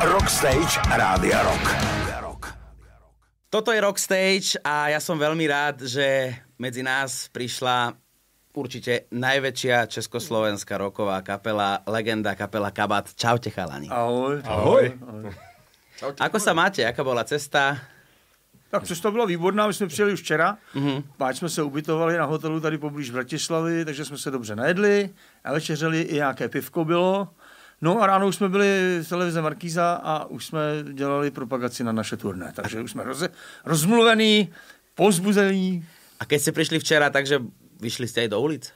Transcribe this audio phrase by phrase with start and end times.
[0.00, 1.64] Rockstage Rádia Rock.
[3.52, 7.92] Toto je Rockstage a ja som veľmi rád, že medzi nás prišla
[8.56, 13.12] určite najväčšia československá roková kapela, legenda kapela Kabat.
[13.12, 13.92] Čaute chalani.
[13.92, 14.40] Ahoj.
[14.48, 14.96] Ahoj.
[16.16, 16.80] Ako sa máte?
[16.80, 17.76] Jaká bola cesta?
[18.72, 21.02] Tak cesta byla výborná, my jsme přijeli už včera, mm-hmm.
[21.16, 25.10] páč jsme se ubytovali na hotelu tady poblíž Bratislavy, takže jsme se dobře najedli
[25.44, 27.28] a večeřeli i nějaké pivko bylo.
[27.82, 30.60] No a ráno už jsme byli v televize Markíza a už jsme
[30.92, 33.24] dělali propagaci na naše turné, takže už jsme roz,
[33.64, 34.52] rozmluvený,
[34.94, 35.84] pozbuzení.
[36.20, 37.40] A keď ste prišli včera, takže
[37.80, 38.68] vyšli ste aj do ulic?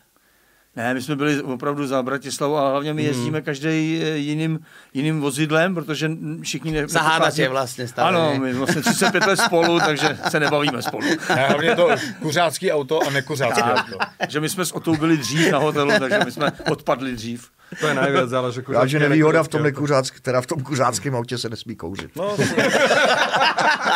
[0.77, 4.61] Ne, my jsme byli opravdu za Bratislavou, ale hlavně my jezdíme každý jiným,
[4.95, 6.11] jiným vozidlem, protože
[6.43, 6.73] všichni...
[6.73, 8.09] Ne, Zahádáte vlastně stále.
[8.09, 8.39] Ano, ne?
[8.39, 11.03] my vlastně 35 let spolu, takže se nebavíme spolu.
[11.29, 11.89] Ne, hlavně to
[12.23, 13.99] kuřácký auto a nekuřácký auto.
[14.29, 17.49] že my jsme s Otou byli dřív na hotelu, takže my jsme odpadli dřív.
[17.81, 20.61] To je najviac, ale že Já, že nevýhoda v tom, nekuřácký nekuřáck, teda v tom
[20.63, 22.17] kuřáckém autě se nesmí kouřit.
[22.17, 22.37] No,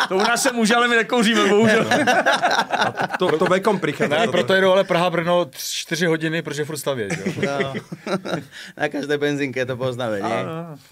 [0.07, 1.85] To u nás se může, ale my nekouříme, bohužel.
[3.19, 4.15] To, to vekom prichádza.
[4.15, 4.31] ne, toto.
[4.31, 7.21] proto jedu ale Praha Brno 4 hodiny, protože furt stavě, že?
[7.25, 7.33] jo?
[7.49, 7.73] No.
[8.77, 10.39] Na každej benzínke to poznáme, nie?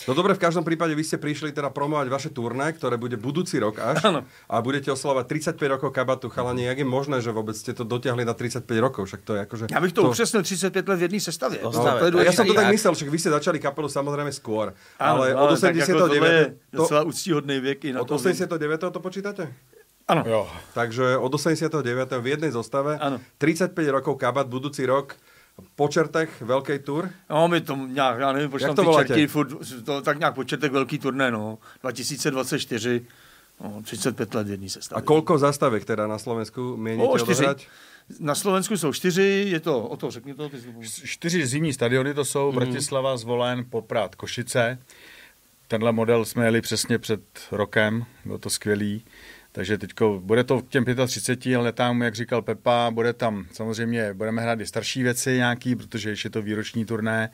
[0.10, 3.62] No dobre, v každom prípade vy ste prišli teda promovať vaše turné, ktoré bude budúci
[3.62, 4.02] rok až.
[4.06, 4.22] Áno.
[4.50, 6.30] A budete oslavať 35 rokov kabatu.
[6.30, 9.06] Chalani, jak je možné, že vôbec ste to dotiahli na 35 rokov?
[9.10, 9.64] Však to je akože...
[9.72, 11.60] Já bych to, to upřesnil 35 let v jedné sestavě.
[11.64, 12.00] No, stave.
[12.12, 14.74] to je Ja som to tak myslel, však vy ste začali kapelu samozrejme skôr.
[15.00, 16.58] Ano, ale ale od tak jako tohle je 89.
[16.72, 18.16] To, docela úctíhodný věk i na od to.
[18.16, 18.80] 89.
[18.92, 19.54] to počítate?
[20.08, 20.24] Ano.
[20.28, 20.48] Jo.
[20.74, 21.84] Takže od 89.
[22.24, 23.20] v jednej zostave, Áno.
[23.38, 25.20] 35 rokov kabat, budúci rok
[25.76, 27.10] po čertech, veľkej tur.
[27.30, 29.50] No, my to nějak, já nevím, proč Jak tam to ty čerky, furt,
[29.86, 31.58] to, tak nějak početek velký turné, no.
[31.82, 33.06] 2024,
[33.64, 37.46] no, 35 let v jedné A koľko zastavek teda na Slovensku mienite O, čtyři.
[38.20, 40.50] Na Slovensku jsou čtyři, je to, o to řekni to.
[40.50, 44.80] Ty jsi- Čtyři zimní stadiony to jsou, Bratislava, Zvolen, Poprad, Košice.
[45.68, 49.04] Tenhle model jsme jeli přesně před rokem, bylo to skvělý.
[49.58, 54.14] Takže teď bude to k těm 35, ale tam, jak říkal Pepa, bude tam samozřejmě,
[54.14, 57.30] budeme hrát i starší věci nějaký, protože ještě je to výroční turné.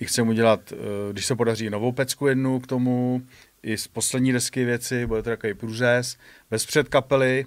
[0.00, 0.76] I chceme udělat, eh,
[1.12, 3.22] když se podaří novou pecku jednu k tomu,
[3.62, 6.16] i z poslední desky věci, bude to takový průřez,
[6.50, 7.46] bez předkapely.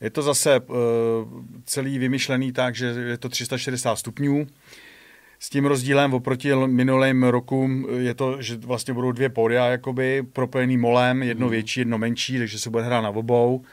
[0.00, 0.76] Je to zase uh,
[1.64, 4.46] celý vymyšlený tak, že je to 360 stupňů.
[5.38, 10.76] S tím rozdílem oproti minulým rokům je to, že vlastně budou dvě pódia jakoby propojený
[10.76, 13.64] molem, jedno větší, jedno menší, takže se bude hrát na obou.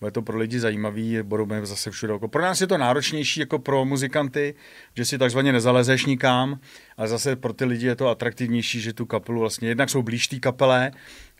[0.00, 2.12] Bude to pro lidi zajímavý, budou mít zase všude.
[2.12, 4.54] Jako pro nás je to náročnější jako pro muzikanty,
[4.94, 6.60] že si takzvaně nezalezeš nikam,
[6.96, 10.28] ale zase pro ty lidi je to atraktivnější, že tu kapelu vlastně jednak jsou blíž
[10.28, 10.90] té kapele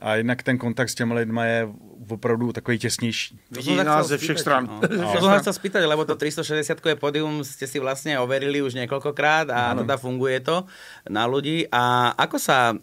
[0.01, 1.69] a jednak ten kontakt s těmi lidmi je
[2.11, 3.41] opravdu takový těsnější.
[3.51, 4.65] Vidí nás ze všech stran.
[4.67, 4.81] No.
[5.13, 9.51] To som chcel spýtať, lebo to 360 je podium ste si vlastne overili už niekoľkokrát
[9.51, 10.65] a teda funguje to
[11.11, 11.67] na ľudí.
[11.69, 12.79] A ako sa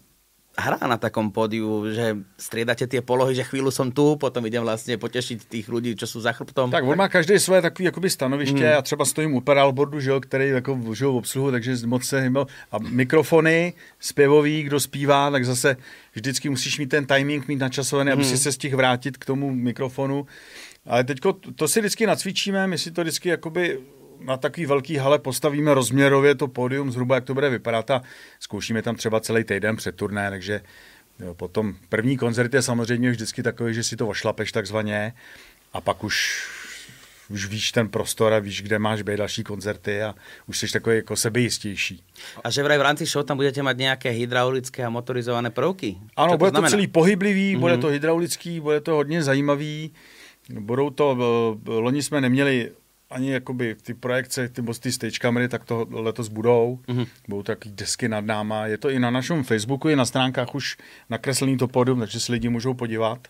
[0.58, 4.96] hrá na takom pódiu, že striedate tie polohy, že chvíľu som tu, potom idem vlastne
[4.96, 6.72] potešiť tých ľudí, čo sú za chrbtom.
[6.72, 8.78] Tak on má každý své takové jakoby stanoviště hmm.
[8.78, 12.32] a třeba stojím u pedalboardu, že jo, který jako jo, v obsluhu, takže moc se.
[12.72, 15.78] A mikrofony, zpěvový, kdo zpívá, tak zase
[16.14, 20.26] vždycky musíš mít ten timing mít načasovaný, aby si se stihl vrátit k tomu mikrofonu.
[20.86, 23.80] Ale teďko to si vždycky nacvičíme, my si to vždycky jakoby
[24.20, 28.02] na takový velký hale postavíme rozměrově to pódium, zhruba jak to bude vypadat a
[28.40, 30.62] zkoušíme tam třeba celý týden před turné, takže
[31.20, 35.14] jo, potom první koncert je samozřejmě vždycky takový, že si to ošlapeš takzvaně
[35.74, 36.48] a pak už
[37.30, 40.16] už víš ten prostor a víš, kde máš být další koncerty a
[40.48, 42.04] už jsi takový jako sebejistější.
[42.44, 45.98] A že vraj v rámci show tam budete mať nejaké hydraulické a motorizované prvky?
[46.14, 46.70] Ano, Čo bude to znamená?
[46.70, 47.60] celý pohyblivý, mm-hmm.
[47.66, 49.92] bude to hydraulický, bude to hodně zajímavý.
[50.50, 52.72] Budou to, eh, loni jsme neměli
[53.16, 56.80] ani jakoby ty projekce, ty, ty stage kamery, tak to letos budou.
[56.88, 57.08] Mm-hmm.
[57.28, 58.68] Budou taky desky nad náma.
[58.68, 60.78] Je to i na našem Facebooku, i na stránkách už
[61.10, 63.28] nakreslený to pódium, takže si lidi můžou podívat.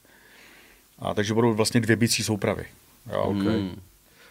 [1.00, 2.66] A takže budou vlastně dvě bicí soupravy.
[3.12, 3.62] Jo, okay.
[3.62, 3.82] Mm.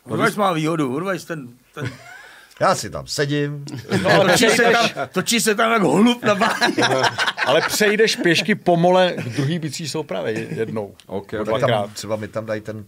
[0.04, 1.90] Urvajs má výhodu, Urvajs ten, ten
[2.60, 3.64] Já si tam sedím.
[4.02, 6.76] No, točí, se tam, točí se tam jak holub na báni.
[7.46, 10.94] ale přejdeš pěšky pomole k druhý bicí soupravy jednou.
[11.06, 11.60] OK, Nebo OK.
[11.60, 12.84] Tak tam, třeba mi tam dají ten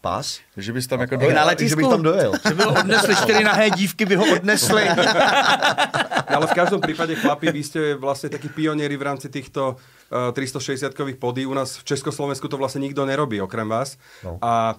[0.00, 0.40] pás.
[0.54, 1.46] Takže bys tam jako Jak na dojel.
[1.46, 1.70] letisku?
[1.70, 2.32] Že bych tam dojel.
[2.48, 4.84] Že by ho odnesli, čtyři nahé dívky by ho odnesli.
[6.34, 11.16] Ale v každom prípade, chlapi, vy ste vlastne takí pionieri v rámci týchto uh, 360-kových
[11.16, 11.46] podí.
[11.48, 13.96] U nás v Československu to vlastne nikto nerobí, okrem vás.
[14.20, 14.36] No.
[14.44, 14.76] A,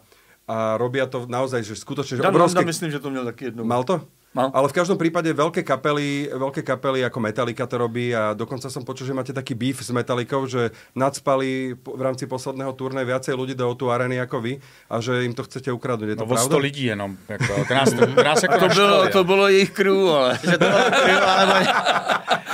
[0.48, 2.62] a robia to naozaj, že skutočne, že Dan obrovské...
[2.62, 3.66] Myslím, že to měl taky jednou.
[3.66, 4.06] Mal to?
[4.30, 4.54] Mal.
[4.54, 8.82] Ale v každom prípade veľké kapely, veľké kapely ako Metallica to robí a dokonca som
[8.82, 13.54] počul, že máte taký beef s Metallicou, že nadspali v rámci posledného turné viacej ľudí
[13.54, 14.54] do O2 areny ako vy
[14.86, 16.10] a že im to chcete ukradnúť.
[16.10, 16.58] Je to No, o 100 pravda?
[16.62, 17.18] lidí jenom.
[17.26, 20.38] Jako, to nás, to nás jako To bylo, to bylo jejich crew, ale.
[20.40, 20.68] Že to
[21.20, 21.54] alebo...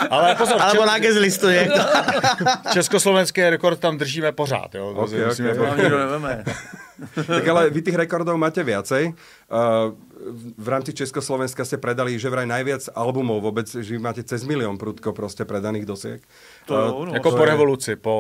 [0.06, 1.82] Ale pozor, Alebo Čes- na guest listu niekto.
[2.72, 4.76] československý rekord tam držíme pořád.
[4.76, 4.94] Jo?
[4.94, 5.56] To Ok, si musíme.
[5.56, 5.66] To.
[7.28, 9.12] Tak ale vy tých rekordov máte viacej.
[9.52, 9.92] Uh,
[10.58, 14.78] v rámci Československa ste predali že vraj najviac albumov vôbec, že vy máte cez milión
[14.78, 16.20] prudko proste predaných dosiek.
[16.66, 17.14] To jo, no.
[17.14, 18.16] Jako to po je- revoluci, po,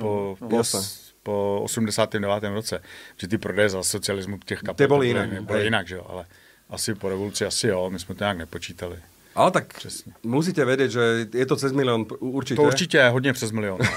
[0.00, 0.80] po, po, Jasné.
[1.22, 1.34] po
[1.64, 2.54] 89.
[2.54, 2.82] roce.
[3.16, 6.06] Že ty prodeje za socialismu těch kapel Ty byly to jinak, Byly jinak, že jo,
[6.08, 6.24] ale
[6.70, 8.96] asi po revoluci asi jo, my jsme to nějak nepočítali.
[9.34, 10.12] Ale tak Přesně.
[10.22, 12.56] musíte vedieť, že je to cez milión p- určite.
[12.56, 13.78] To určitě je hodně přes milion.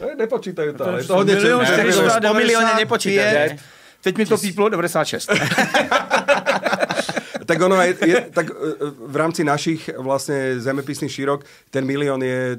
[0.00, 3.58] Eh, Nepočítajú to, ale je To milión čes- čtyři- čtyřista po milióne nepočítate.
[4.06, 5.30] Teď mi to píplo 96.
[7.46, 8.54] Tak ono je, je tak e,
[8.90, 12.58] v rámci našich vlastne zemepisných šírok ten milión je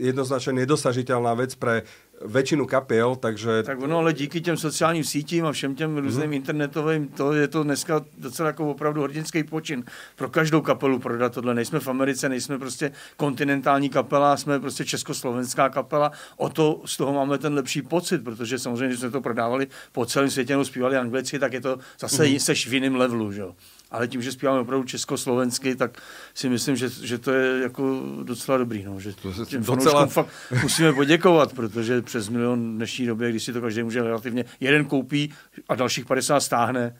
[0.00, 1.88] jednoznačne nedosažiteľná vec pre
[2.24, 7.08] väčšinu kapiel, takže Tak ono, ale díky těm sociálním sítím a všem těm různým internetovým,
[7.08, 9.84] to je to dneska docela jako opravdu hrdinský počin
[10.16, 11.54] pro každou kapelu prodat tohle.
[11.54, 16.12] Nejsme v Americe, nejsme prostě kontinentální kapela, jsme prostě československá kapela.
[16.36, 20.06] O to z toho máme ten lepší pocit, protože samozřejmě, když jsme to prodávali po
[20.06, 22.38] celém světě, nebo zpívali anglicky, tak je to zase mm.
[22.38, 23.54] seš v jiném levelu, že jo.
[23.90, 26.02] Ale tím, že zpíváme opravdu československy, tak
[26.34, 28.84] si myslím, že, že to je jako docela dobrý.
[28.84, 29.00] No.
[29.00, 30.28] Že se- těm docela- fakt
[30.62, 34.84] musíme poděkovat, protože přes milion v dnešní době, když si to každý může relativně jeden
[34.84, 35.32] koupí
[35.68, 36.96] a dalších 50 stáhne,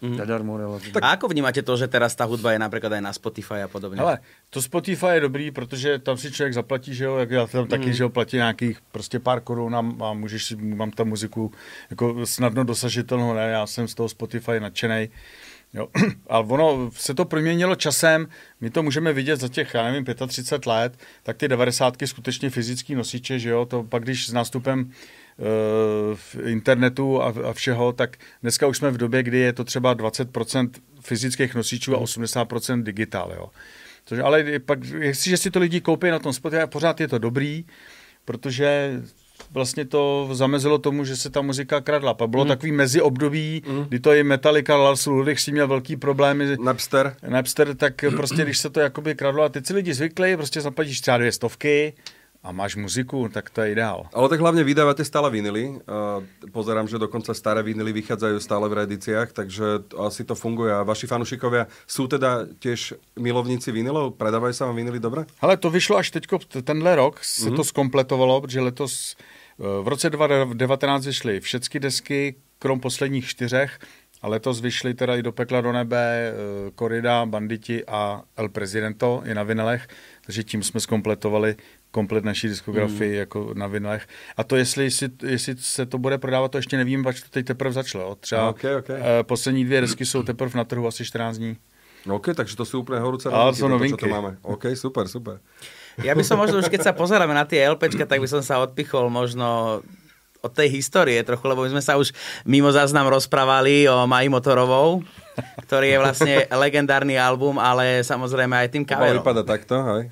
[0.00, 0.16] mm.
[0.16, 1.00] zadarmo relativně.
[1.00, 4.00] A ako vnímate to, že teraz tá hudba je napríklad aj na Spotify a podobne?
[4.00, 4.18] Ale
[4.50, 7.94] to Spotify je dobrý, protože tam si člověk zaplatí, že jo, jak já tam taky,
[7.94, 11.52] že jo, platí nějakých prostě pár korun a, a můžeš si, mám tam muziku
[11.90, 15.08] jako snadno dosažitelnou, ne, já jsem z toho Spotify nadšenej.
[15.76, 15.88] Jo.
[16.26, 18.28] Ale ono se to proměnilo časem,
[18.60, 22.94] my to můžeme vidět za těch, já nevím, 35 let, tak ty 90 skutečně fyzický
[22.94, 25.42] nosiče, že jo, to pak když s nástupem eh,
[26.14, 29.94] v internetu a, a všeho, tak dneska už jsme v době, kdy je to třeba
[29.94, 30.70] 20%
[31.00, 33.50] fyzických nosičů a 80% digitál, jo.
[34.04, 37.64] Což, ale pak, jestliže si to lidi koupí na tom Spotify, pořád je to dobrý,
[38.24, 39.00] protože
[39.50, 42.14] vlastně to zamezilo tomu, že se ta muzika kradla.
[42.14, 42.48] Pak bylo mm.
[42.48, 43.84] takový meziobdobí, mm.
[43.88, 46.56] kdy to i Metallica, Lars Ulrich s tím měl velký problémy.
[46.60, 47.16] Napster.
[47.28, 51.00] Napster, tak prostě když se to jakoby kradlo a teď si lidi zvykli, prostě zaplatíš
[51.00, 51.92] třeba dvě stovky
[52.46, 54.06] a máš muziku, tak to je ideál.
[54.14, 55.82] Ale tak hlavne vydávate stále vinily.
[56.54, 60.70] Pozerám, že dokonca staré vinily vychádzajú stále v edíciách, takže to- asi to funguje.
[60.70, 64.14] A vaši fanúšikovia sú teda tiež milovníci vinilov?
[64.14, 65.26] Predávajú sa vám vinily dobre?
[65.42, 69.18] Ale to vyšlo až teďko, t- tenhle rok se to skompletovalo, protože letos
[69.58, 73.78] v roce 2019 vyšly všechny desky, krom posledních čtyřech,
[74.22, 79.22] a letos vyšly teda i do pekla do nebe eh, Korida, Banditi a El Presidento
[79.26, 79.88] i na vinilech,
[80.24, 81.56] takže tím jsme skompletovali
[81.90, 83.18] komplet naší diskografii mm.
[83.18, 84.06] jako na vinilech.
[84.36, 87.46] A to, jestli, jestli, jestli se to bude prodávat, to ještě nevím, pač to teď
[87.46, 88.14] teprve začalo.
[88.14, 88.90] Třeba Ok, ok.
[88.90, 91.56] eh, poslední dvě desky jsou teprve na trhu asi 14 dní.
[92.06, 93.92] OK, takže to sú úplne horúce Ale novinky, to toto, novinky.
[93.98, 94.30] čo tu máme.
[94.46, 95.36] OK, super, super.
[96.00, 98.62] Ja by som možno už, keď sa pozeráme na tie LPčka, tak by som sa
[98.62, 99.80] odpichol možno
[100.46, 102.14] od tej histórie trochu, lebo my sme sa už
[102.46, 105.02] mimo záznam rozprávali o Maji Motorovou,
[105.66, 106.34] ktorý je vlastne
[106.64, 110.02] legendárny album, ale samozrejme aj tým To vypadá takto, hej.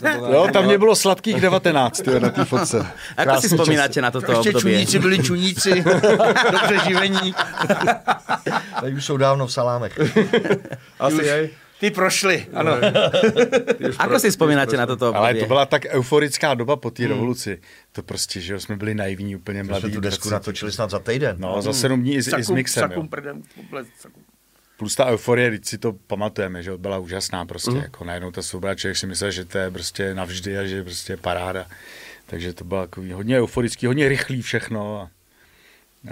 [0.00, 0.10] Dá...
[0.10, 2.86] Jo, tam mě bylo sladkých 19 jo, na té fotce.
[3.16, 4.74] Ako si spomínate na toto Ještě obdobie?
[4.74, 5.84] čuníci byli čuníci,
[6.52, 7.34] dobře živení.
[8.80, 9.98] Tady už jsou dávno v salámech.
[11.00, 11.50] Asi hej.
[11.82, 12.78] Ty prošli, ano.
[14.06, 15.42] Ako si spomínate na toto Ale obdobie?
[15.42, 17.58] to byla tak euforická doba po té revoluci.
[17.92, 19.90] To prostě, že jsme byli naivní, úplně mladí.
[19.90, 21.36] jsme tu desku natočili snad za týden.
[21.42, 22.88] No, za sedm dní i, s- i s Sakum, mixem.
[22.88, 23.42] sakum prdem,
[23.98, 24.22] sakum.
[24.78, 27.76] Plus ta euforie, když si to pamatujeme, že byla úžasná prostě.
[27.90, 30.84] Jako najednou ta svoboda, člověk si myslel, že to je prostě navždy a že je
[30.84, 31.66] prostě paráda.
[32.26, 35.00] Takže to bylo jako hodně euforický, hodně rychlý všechno.
[35.00, 35.10] A,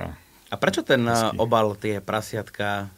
[0.03, 0.15] a.
[0.51, 2.91] A prečo ten uh, obal, tie prasiatka?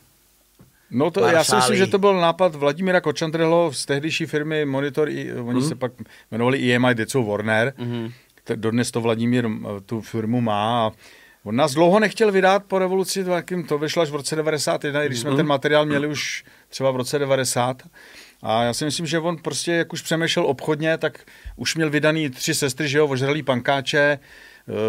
[0.94, 5.08] No to, já si myslím, že to byl nápad Vladimíra Kočandrelo z tehdejší firmy Monitor,
[5.08, 5.68] i, oni Mhm.
[5.68, 5.92] se pak
[6.30, 8.12] jmenovali EMI Deco Warner, mm-hmm.
[8.54, 9.48] dodnes to Vladimír
[9.86, 10.90] tu firmu má a
[11.44, 15.02] on nás dlouho nechtěl vydat po revoluci, to, jakým to vyšlo až v roce 91,
[15.02, 17.82] i když jsme ten materiál měli už třeba v roce 90.
[18.42, 21.20] A já si myslím, že on prostě, jak už přemýšlel obchodně, tak
[21.56, 24.18] už měl vydaný tři sestry, že jo, ožralý pankáče,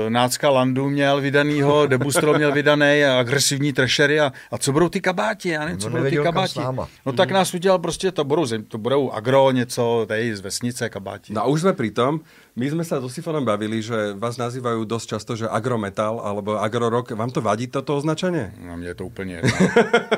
[0.10, 5.02] Nácka Landu měl vydanýho, Debustro měl vydaný a agresivní trashery a, a co budou ty
[5.02, 6.54] kabáti, já nevím, co budou ty kabáti.
[6.54, 6.88] s náma.
[7.06, 10.90] No tak nás udělal prostě, to budou, zem- to budou agro něco, tady z vesnice
[10.90, 11.34] kabáti.
[11.34, 12.20] No a už sme pri tom,
[12.54, 17.10] my sme sa so Sifonom bavili, že vás nazývajú dosť často, že agrometal alebo agrorok.
[17.18, 18.54] Vám to vadí toto označenie?
[18.62, 19.58] No mě je to úplně jedno.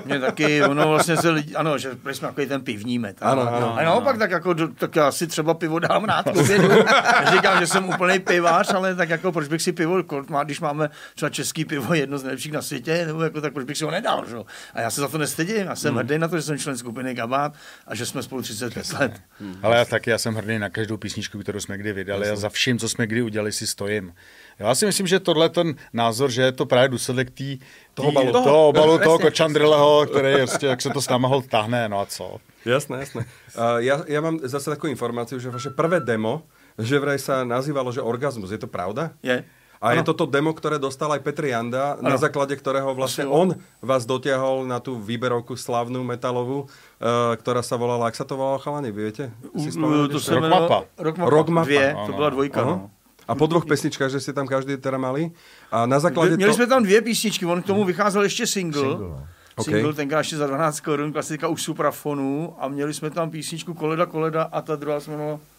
[0.05, 3.17] Mě taky, ono vlastně se lidi, ano, že jsme takový ten pivní met.
[3.21, 6.67] Ano, ano, A naopak tak jako, tak já si třeba pivo dám rád k obědu.
[7.31, 10.59] Říkám, že jsem úplný pivář, ale tak jako proč proč bych si pivo, má, když
[10.59, 13.83] máme třeba český pivo jedno z nejlepších na světě, nebo jako, tak proč bych si
[13.83, 14.35] ho nedal, že?
[14.35, 14.45] jo?
[14.73, 17.15] A já se za to nestydím, já jsem hrdý na to, že jsem člen skupiny
[17.15, 17.53] Kabát
[17.87, 19.21] a že jsme spolu 35 let.
[19.61, 22.49] Ale já taky, já jsem hrdý na každou písničku, kterou jsme kdy vydali a za
[22.49, 24.13] vším, co jsme kdy udělali, si stojím.
[24.59, 27.59] Já si myslím, že tohle ten názor, že je to právě důsledek tý,
[27.93, 28.31] toho obalu.
[28.31, 31.99] toho, toho, obalu, toho kočandrileho, který prostě, jak se to s náma hol tahne, no
[31.99, 32.37] a co.
[32.65, 33.25] Jasné, jasné.
[33.55, 36.49] Uh, ja, ja mám zase takú informáciu, že vaše prvé demo,
[36.79, 38.51] že vraj sa nazývalo, že Orgazmus.
[38.51, 39.15] Je to pravda?
[39.23, 39.43] Je.
[39.83, 43.53] A je to to demo, ktoré dostal aj Petr Janda, na základe ktorého vlastne on
[43.83, 48.57] vás dotiahol na tú výberovku slavnú metalovú, uh, ktorá sa volala, jak sa to volalo,
[48.57, 49.29] chalani, viete?
[49.53, 50.79] Si to že- se Rock jmenovalo- Mapa.
[50.97, 51.29] Rock Mapa.
[51.29, 51.65] Rock Mapa.
[51.67, 52.07] Dvě, Ano.
[52.07, 52.61] to byla dvojka.
[52.61, 52.69] Aha.
[52.71, 52.89] No.
[53.27, 55.33] A po dvoch pesničkách, že ste tam každý teda mali.
[55.73, 56.55] A na základe Měli to...
[56.55, 58.81] jsme tam dvě písničky, on k tomu vycházel ještě single.
[58.81, 59.27] Single, no.
[59.55, 59.65] Ok.
[59.65, 64.05] Single tenkrát ještě za 12 korun, klasika u suprafonu a měli jsme tam písničku Koleda
[64.05, 65.54] Koleda a ta druhá se jmenovala Eh,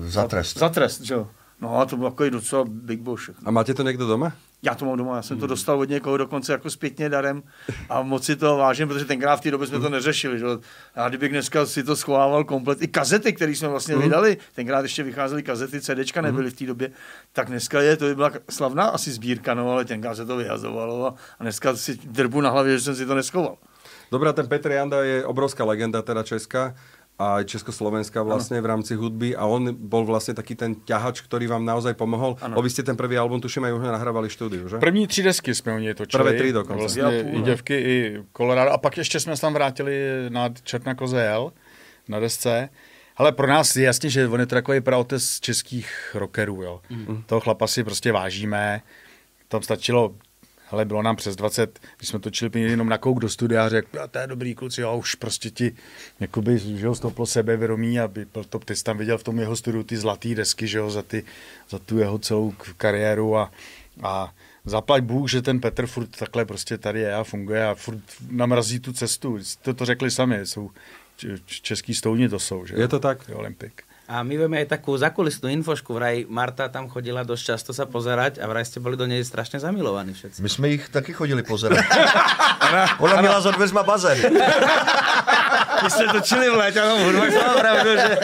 [0.00, 0.58] Za trest.
[0.58, 1.28] Za trest, že jo.
[1.60, 3.30] No a to byl takový docela big boss.
[3.44, 4.32] A máte to někdo doma?
[4.62, 5.40] Já to mám doma, já jsem Hmm.
[5.40, 7.42] to dostal od někoho dokonce jako zpětně darem
[7.88, 9.82] a moc si to vážím, protože tenkrát v té době jsme Hmm.
[9.84, 10.38] to neřešili.
[10.38, 10.44] Že?
[10.44, 10.58] jo.
[10.96, 14.02] Já kdybych dneska si to schovával komplet, i kazety, které jsme vlastně Hmm.
[14.02, 16.90] vydali, tenkrát ještě vycházely kazety, CDčka nebyly v té době,
[17.32, 21.06] tak dneska je, to by byla slavná asi sbírka, no ale tenkrát se to vyhazovalo
[21.06, 23.56] a, a dneska si drbu na hlavě, že jsem si to neschoval.
[24.12, 26.74] Dobrá, ten Petr Janda je obrovská legenda teda Česká
[27.22, 31.46] a aj Československá vlastne v rámci hudby a on bol vlastne taký ten ťahač, ktorý
[31.46, 32.34] vám naozaj pomohol.
[32.42, 32.58] Ano.
[32.58, 34.82] Vy ste ten prvý album, tuším, aj už nahrávali v štúdiu, že?
[34.82, 36.22] První tři desky jsme u něj točili.
[36.22, 36.80] Prvé tři dokonce.
[36.80, 37.94] Vlastně půl, i děvky, i
[38.36, 38.70] Colorado.
[38.70, 39.94] A pak ještě jsme se tam vrátili
[40.28, 41.52] na Černá koze jel
[42.08, 42.68] na desce.
[43.16, 46.62] Ale pro nás je jasně, že on je to takový praotec českých rockerů.
[46.62, 46.80] Jo.
[46.90, 47.22] Mm.
[47.26, 48.82] Toho chlapa si prostě vážíme.
[49.48, 50.14] Tam stačilo
[50.72, 53.98] hele, bylo nám přes 20, když jsme točili jenom na kouk do studia a řekl,
[54.10, 55.74] to je dobrý kluci, jo, už prostě ti
[56.20, 59.56] jakoby, že jo, stouplo sebevědomí, aby byl to, ty jsi tam viděl v tom jeho
[59.56, 61.24] studiu ty zlatý desky, že jo, za, ty,
[61.68, 63.52] za tu jeho celou kariéru a,
[64.02, 68.02] a zaplať Bůh, že ten Petr furt takhle prostě tady je a funguje a furt
[68.30, 69.38] namrazí tu cestu.
[69.62, 70.70] To to řekli sami, jsou
[71.46, 72.74] český stouni to jsou, že?
[72.78, 73.30] Je to tak?
[73.34, 73.82] Olympik.
[74.12, 78.44] A my vieme aj takú zakulisnú infošku, vraj Marta tam chodila dosť často sa pozerať
[78.44, 80.44] a vraj ste boli do nej strašne zamilovaní všetci.
[80.44, 81.80] My jsme jich taky chodili pozerať.
[83.04, 84.20] Ona měla za dveřma bazén.
[85.82, 88.18] My jsme točili v létě, ano, Hudbak má pravdu, že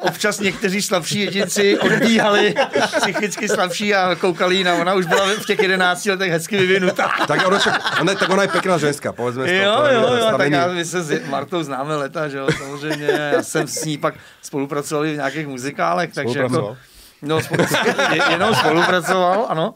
[0.00, 2.54] občas někteří slabší jedinci odbíhali
[3.00, 7.10] psychicky slabší a koukali na ona už byla v těch 11 letech hezky vyvinutá.
[7.26, 7.58] Tak ona,
[8.00, 9.54] ona, tak ona je pekná ženská, povedzme.
[9.54, 13.06] Jo, to jo, jo, tak já, my se s Martou známe leta, že jo, samozřejmě,
[13.32, 16.76] já jsem s ní pak spolupracovali v nějakých muzikálech, takže jako, Spolupracoval?
[17.22, 17.64] no, spolu,
[18.30, 19.74] jenom spolupracoval, ano.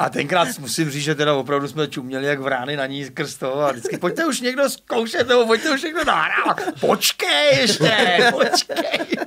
[0.00, 3.60] A tenkrát musím říct, že teda opravdu jsme čuměli jak vrány na ní krz toho
[3.60, 6.60] a vždycky pojďte už někdo zkoušet, nebo pojďte už někdo nahrávat.
[6.80, 7.92] Počkej ještě,
[8.32, 9.06] počkej.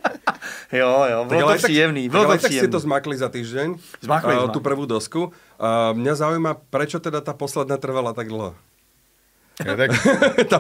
[0.72, 2.72] Jo, jo, bylo ale to tak- příjemný, tak bylo ale to aj tak ste příjemný.
[2.72, 3.68] to zmakli za týždeň.
[4.02, 4.54] Zmakli uh, sme.
[4.58, 5.22] tú prvú dosku.
[5.30, 8.58] Uh, mňa zaujíma, prečo teda tá posledná trvala tak dlho?
[9.62, 9.90] Je, tak,
[10.52, 10.60] tá,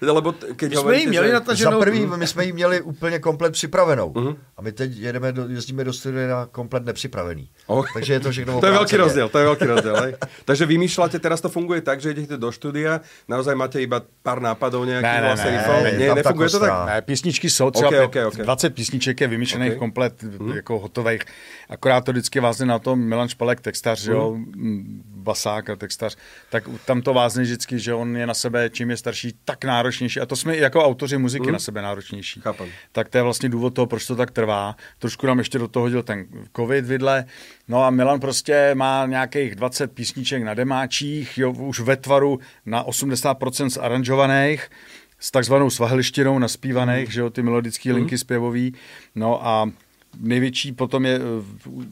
[0.00, 1.32] lebo t- keď My jsme ji měli že...
[1.32, 4.14] na Za prvý, my jsme ji měli úplně komplet připravenou.
[4.56, 7.48] A my teď jedeme do, jezdíme do studia komplet nepřipravený.
[7.66, 7.86] Oh.
[7.94, 8.98] Takže je to všechno To je obráceně.
[8.98, 9.96] rozdiel, to je veľký rozdiel.
[9.96, 10.12] Hej.
[10.44, 14.86] Takže vymýšľate, teraz to funguje tak, že idete do štúdia, naozaj máte iba pár nápadov
[14.86, 16.86] nejakých Ne, ne, ne, ne, ta nefunguje to tak?
[16.86, 18.46] Ne, písničky jsou třeba Ok, okay, ok, okay, ok.
[18.46, 19.76] 20 písniček je vymyšlených Ok.
[19.76, 19.78] okay.
[19.78, 20.56] komplet hmm.
[20.56, 21.22] jako hotových.
[21.70, 26.16] Akorát to vždycky vázne na tom Milan Špalek, textař, jo, m, basák a textař,
[26.50, 30.20] tak tam to vázne vždycky, že on je na sebe, čím je starší, tak náročnější.
[30.20, 31.52] A to jsme i jako autoři muziky hmm.
[31.52, 32.40] na sebe náročnější.
[32.40, 32.68] Chápem.
[32.92, 34.76] Tak to je vlastně důvod toho, proč to tak trvá.
[34.98, 37.24] Trošku nám ještě do toho hodil ten covid vidle.
[37.68, 42.84] No a Milan prostě má nějakých 20 písniček na demáčích, jo, už ve tvaru na
[42.84, 44.70] 80% zaranžovaných
[45.18, 48.74] s takzvanou svahlištinou naspívaných, že jo, ty melodické linky zpěvový.
[49.14, 49.70] No a
[50.20, 51.20] největší potom je eh,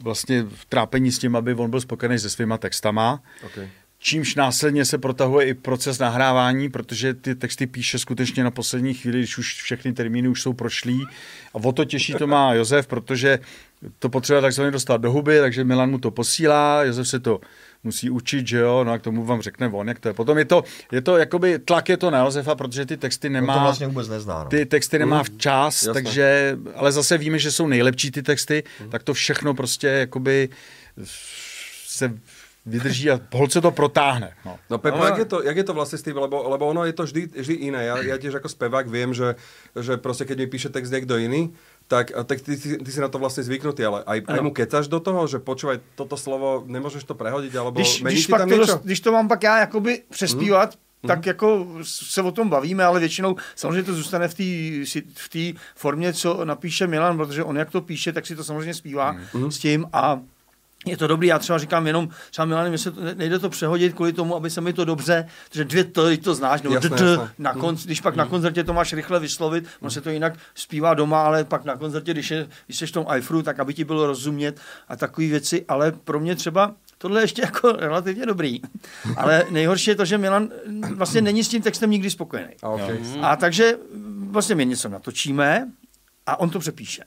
[0.03, 3.23] vlastně v trápení s tím, aby on byl spokojený se svýma textama.
[3.45, 3.69] Okay.
[3.99, 9.17] Čímž následně se protahuje i proces nahrávání, protože ty texty píše skutečně na poslední chvíli,
[9.17, 11.05] když už všechny termíny už jsou prošlý.
[11.53, 13.39] A o to těžší to má Josef, protože
[13.99, 17.39] to potřeba takzvaně dostat do huby, takže Milan mu to posílá, Josef se to
[17.85, 20.13] musí učit, že jo, no a k tomu vám řekne on, jak to je.
[20.13, 23.33] Potom je to, je to jakoby, tlak je to na Josefa, protože ty texty On
[23.33, 23.53] nemá...
[23.53, 24.43] to vlastně vůbec nezná.
[24.43, 24.49] No.
[24.49, 25.93] Ty texty nemá včas, jasně.
[25.93, 30.49] takže, ale zase víme, že jsou nejlepší ty texty, tak to všechno prostě jakoby
[31.85, 32.13] se
[32.65, 34.33] vydrží a holce to protáhne.
[34.45, 34.57] No.
[34.69, 36.81] No Pepo, Ale- jak, je to, jak je to vlastne s tým, lebo, lebo ono
[36.85, 37.85] je to vždy, vždy iné.
[37.85, 39.37] Ja, ja tiež ako spevák viem, že,
[39.77, 41.53] že proste keď mi píše text niekto iný,
[41.87, 44.89] tak, tak ty, ty, ty si na to vlastne zvyknutý, ale aj, aj mu kecaš
[44.89, 48.55] do toho, že počúvaj, toto slovo, nemôžeš to prehodiť, alebo když, když, pak tam to,
[48.57, 48.77] niečo?
[48.83, 51.07] když to mám pak já jakoby přespívat, hmm.
[51.07, 54.49] tak jako se o tom bavíme, ale většinou samozřejmě to zůstane v té
[55.13, 59.15] v formě, co napíše Milan, protože on jak to píše, tak si to samozřejmě zpívá
[59.33, 59.51] hmm.
[59.51, 60.19] s tím a
[60.85, 63.93] je to dobrý, já třeba říkám jenom, třeba Milan, mě se to, nejde to přehodit
[63.93, 67.05] kvůli tomu, aby se mi to dobře, že dvě to, to znáš, nebo Jasné, d,
[67.05, 67.29] jasné.
[67.37, 70.93] na konc, když pak na koncertě to máš rychle vyslovit, on se to jinak zpívá
[70.93, 73.83] doma, ale pak na koncertě, když, je, když jsi v tom iFru, tak aby ti
[73.83, 78.61] bylo rozumět a takové věci, ale pro mě třeba tohle je ještě jako relativně dobrý.
[79.17, 80.49] Ale nejhorší je to, že Milan
[80.95, 82.53] vlastně není s tím textem nikdy spokojený.
[82.63, 82.99] A okay.
[83.21, 83.77] A takže
[84.29, 85.67] vlastně my něco natočíme
[86.25, 87.03] a on to přepíše.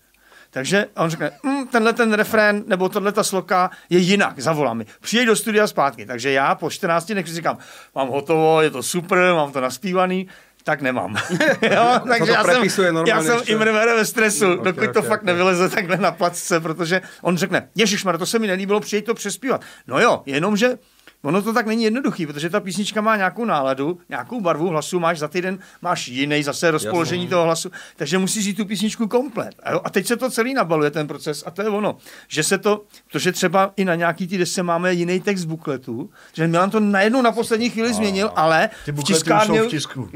[0.50, 4.86] Takže on řekne, mm, tenhle ten refrén nebo tohle ta sloka je jinak, zavolá mi.
[5.00, 6.06] Přijď do studia zpátky.
[6.06, 7.58] Takže já po 14 dnech říkám,
[7.94, 10.28] mám hotovo, je to super, mám to naspívaný,
[10.64, 11.16] tak nemám.
[11.62, 12.64] jo, takže já jsem,
[13.06, 13.52] já jsem ještě?
[13.52, 15.34] imrevere ve stresu, Mm, okay, dokud to okay, fakt okay.
[15.34, 19.60] nevyleze takhle na placce, protože on řekne, ježišmar, to se mi nelíbilo, přijď to přespívat.
[19.86, 20.78] No jo, jenomže
[21.22, 25.18] Ono to tak není jednoduchý, protože ta písnička má nějakou náladu, nějakou barvu hlasu, máš
[25.18, 27.30] za týden, máš jiný zase rozpoložení Jasně.
[27.30, 29.54] toho hlasu, takže musíš jít tu písničku komplet.
[29.62, 31.96] A, jo, a teď se to celý nabaluje, ten proces, a to je ono,
[32.28, 36.46] že se to, protože třeba i na nějaký ty desce máme jiný text bukletu, že
[36.46, 40.10] Milan to najednou na poslední chvíli změnil, ale Ty v tiskárně, v tisku.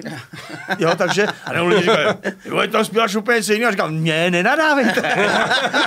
[0.79, 2.09] jo, takže, a nebo lidi říkají,
[2.45, 5.03] jo, tam zpíváš úplně jiného, a říkám, ne, nenadávejte,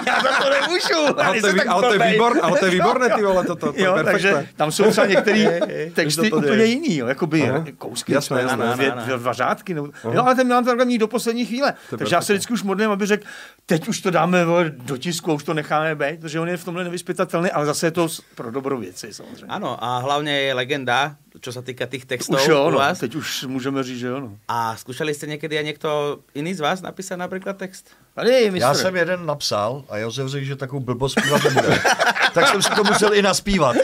[0.08, 1.20] já za to nemůžu.
[1.20, 3.74] Ale to, je, ale, to je výbor, ale to je výborné, ty vole, toto.
[3.74, 4.54] To, Jo, je takže perfektné.
[4.58, 6.66] tam jsou třeba některé texty to úplně je.
[6.66, 7.66] jiný, jo, jakoby Aha.
[7.78, 9.06] kousky, Jasné, jasné, dvě, ano, ano.
[9.06, 9.74] dvě, dva řádky.
[9.74, 11.74] Nebo, jo, ale ten Milan to takhle mít do poslední chvíle.
[11.98, 13.24] Takže já se vždycky už modlím, aby řekl,
[13.66, 16.84] teď už to dáme do tisku, už to necháme být, protože on je v tomhle
[16.84, 19.46] nevyspytatelný, ale zase je to pro dobrou věci, samozřejmě.
[19.50, 23.00] Áno, a hlavne je legenda, čo sa týka tých textov Už jo, u no, vás.
[23.00, 24.20] teď už můžeme říct, že jo.
[24.20, 24.38] No.
[24.48, 25.90] A skúšali ste niekedy aj niekto
[26.36, 27.92] iný z vás napísať napríklad text?
[28.16, 28.68] Tady je mistr.
[28.68, 31.82] Já jsem jeden napsal a Josef řekl, že takovou blbost zpívat nebude.
[32.34, 33.76] tak jsem si to musel i naspívat.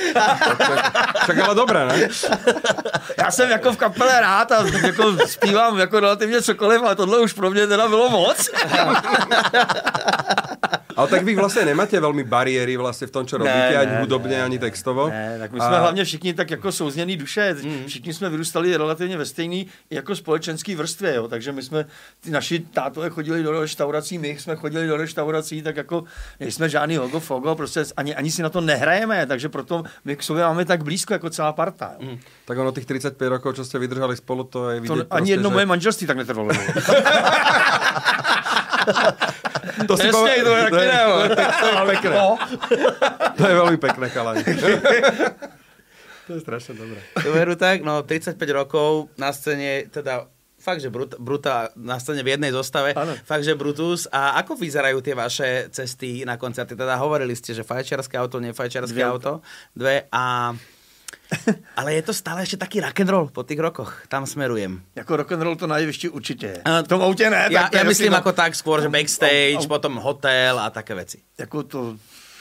[1.24, 2.10] Však ale dobré, ne?
[3.18, 7.34] Já jsem jako v kapele rád a jako zpívám jako relativně cokoliv, ale tohle už
[7.34, 8.50] pro mě teda bylo moc.
[10.96, 14.60] Ale tak vy vlastně nemáte velmi bariéry vlastně v tom, čo robíte, ani hudobně, ani
[14.60, 15.10] textovo.
[15.10, 17.41] Ne, tak my jsme A- hlavně všichni tak jako souzněný duše,
[17.88, 21.86] všichni jsme vyrůstali relativně ve stejný jako společenský vrstvě, jo, takže my jsme,
[22.20, 26.04] ty naši tátové chodili do restaurací, my jsme chodili do restaurací, tak jako
[26.40, 30.24] nejsme žádný hogo fogo, prostě ani, ani si na to nehrajeme, takže proto my k
[30.24, 31.92] sobě máme tak blízko jako celá parta.
[32.00, 32.18] Jo.
[32.46, 35.50] Tak ono těch 35 rokov, čo ste vydržali spolu, to je To vidět ani jedno
[35.50, 35.54] že...
[35.54, 36.50] moje manželství tak netrvalo.
[39.88, 40.92] To si Přesně, to je to, je, to, je,
[41.74, 42.10] to pekné.
[42.10, 42.38] No.
[43.38, 44.44] To je veľmi pekné, chalani.
[46.28, 47.00] to je strašne dobré.
[47.18, 50.28] To veru tak, no 35 rokov na scéne, teda
[50.62, 53.18] fakt, že Bruta, Bruta na scéne v jednej zostave, Áno.
[53.26, 54.06] fakt, že Brutus.
[54.08, 56.78] A ako vyzerajú tie vaše cesty na koncerty?
[56.78, 59.42] Teda hovorili ste, že fajčiarské auto, nefajčiarské Dve auto.
[59.74, 60.54] Dve a...
[61.80, 64.04] Ale je to stále ešte taký rock'n'roll po tých rokoch.
[64.08, 64.84] Tam smerujem.
[64.96, 66.60] Jako rock'n'roll to na jevišti určitě je.
[66.84, 67.50] V tom autě ne.
[67.50, 69.72] To je ja myslím taky ako tak skôr, že backstage, Au, au.
[69.72, 71.18] potom hotel a také veci.
[71.40, 71.80] jako to,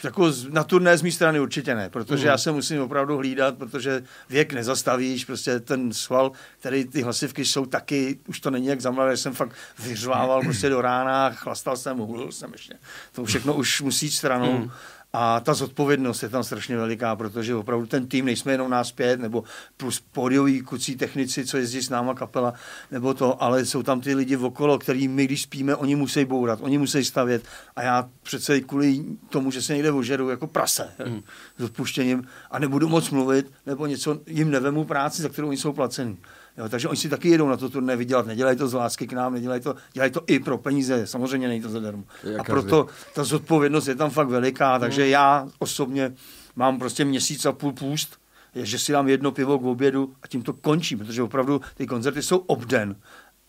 [0.04, 4.02] jako na turné z mé strany určitě ne, protože já se musím opravdu hlídat, protože
[4.28, 8.90] věk nezastavíš, prostě ten sval, který ty hlasivky jsou taky, už to není jak za
[8.90, 12.74] mladé, jsem fakt vyřvával prostě do rána, chlastal jsem, hulil jsem ještě.
[13.12, 14.70] To všechno už musí stranou.
[15.12, 19.20] A ta zodpovědnost je tam strašně veliká, protože opravdu ten tým, nejsme jenom nás pět,
[19.20, 19.44] nebo
[19.76, 22.54] plus pódioví kucí technici, co jezdí s náma kapela,
[22.90, 26.58] nebo to, ale jsou tam ty lidi okolo, který my, když spíme, oni musí bourat,
[26.62, 27.44] oni musí stavět
[27.76, 31.22] a já přece kvůli tomu, že se někde ožeru jako prase mm.
[31.58, 35.72] s odpuštěním a nebudu moc mluvit, nebo něco, jim nevemu práci, za kterou oni jsou
[35.72, 36.18] placení.
[36.60, 38.26] Jo, takže oni si taky jedou na to turné vydělat.
[38.26, 41.06] Nedělají to z lásky k nám, nedělají to, dělají to i pro peníze.
[41.06, 42.04] Samozřejmě není to zadarmo.
[42.38, 46.12] A proto ta zodpovědnost je tam fakt veliká, takže já osobně
[46.56, 48.20] mám prostě měsíc a půl půst,
[48.54, 51.86] je, že si dám jedno pivo k obědu a tím to končím, protože opravdu ty
[51.86, 52.96] koncerty jsou obden.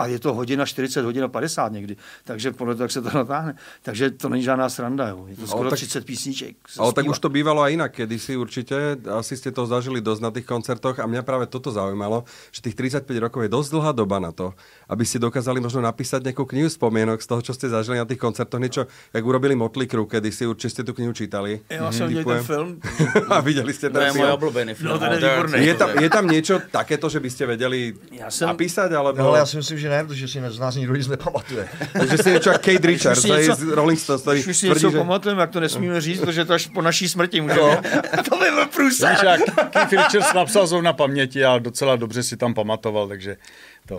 [0.02, 1.94] A je to hodina 40, hodina 50 někdy.
[2.24, 3.54] Takže podle toho, jak se to natáhne.
[3.84, 5.08] Takže to není žádná sranda.
[5.14, 5.26] Jo.
[5.30, 6.56] Je to skoro tak- 30 písniček.
[6.80, 8.98] Ale tak už to bývalo aj inak kedysi určite.
[9.14, 12.74] Asi ste to zažili dosť na tých koncertoch a mňa práve toto zaujímalo, že tých
[12.74, 14.54] 35 rokov je dosť dlhá doba na to,
[14.90, 18.18] aby ste dokázali možno napísať nejakú knihu spomienok z toho, čo ste zažili na tých
[18.18, 18.58] koncertoch.
[18.58, 18.84] Niečo,
[19.14, 21.62] jak urobili Motley Crue kedysi, určite ste tú knihu čítali.
[21.70, 22.80] Já jsem viděl ten film.
[23.34, 24.38] a videli ste To ten je môj film.
[24.40, 24.90] obľúbený film.
[24.90, 25.32] No, ten je Dirt.
[25.36, 25.58] výborný.
[25.62, 27.80] Je tam, je tam niečo takéto, že by ste vedeli
[28.12, 29.18] Já jsem- napísať, alebo...
[29.20, 31.70] No, ale já si myslím, že ne, protože si z nás nikdo nic nepamatuje.
[31.94, 34.98] Takže si jak Kate Richards, něco- z Rolling Stones, Když už si tvrdí, něco že...
[34.98, 37.62] pamatujeme, jak to nesmíme říct, protože to až po naší smrti můžeme.
[38.30, 39.12] to by byl průser.
[39.12, 43.38] Víš, jak Keith Richards napsal zrovna paměti a docela dobře si tam pamatoval, takže
[43.86, 43.98] to.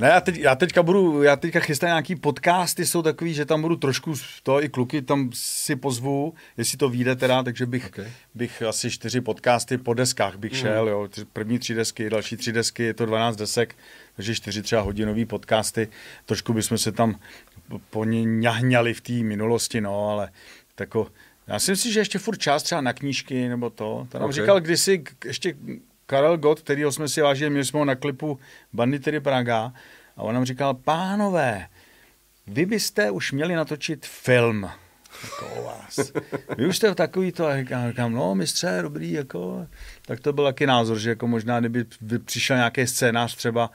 [0.00, 3.62] Ne, já, teď, já teďka budu, já teďka chystám nějaký podcasty, jsou takový, že tam
[3.62, 8.06] budu trošku to i kluky tam si pozvu, jestli to vyjde teda, takže bych, okay.
[8.34, 12.52] bych asi čtyři podcasty po deskách bych šel, jo, tři- první tři desky, další tři
[12.52, 13.74] desky, je to 12 desek,
[14.20, 15.88] takže čtyři třeba hodinový podcasty,
[16.26, 17.20] trošku bychom se tam
[17.90, 20.30] po ně ňahňali v té minulosti, no, ale
[20.74, 21.06] tako,
[21.46, 24.06] Já si myslím, že ještě furt čas třeba na knížky nebo to.
[24.10, 24.34] To nám Ok.
[24.34, 25.54] říkal kdysi ještě
[26.06, 28.38] Karel Gott, kterýho jsme si vážili, měli jsme ho na klipu
[28.72, 29.72] Banditery Praga
[30.16, 31.68] a on nám říkal, pánové,
[32.46, 34.70] vy byste už měli natočit film
[35.24, 36.12] jako o vás.
[36.56, 39.66] Vy už jste takový to, a říkám, říkám, no mistře, dobrý, jako,
[40.06, 43.70] tak to byl taky názor, že jako možná, kdyby by přišel nějaký scénář třeba,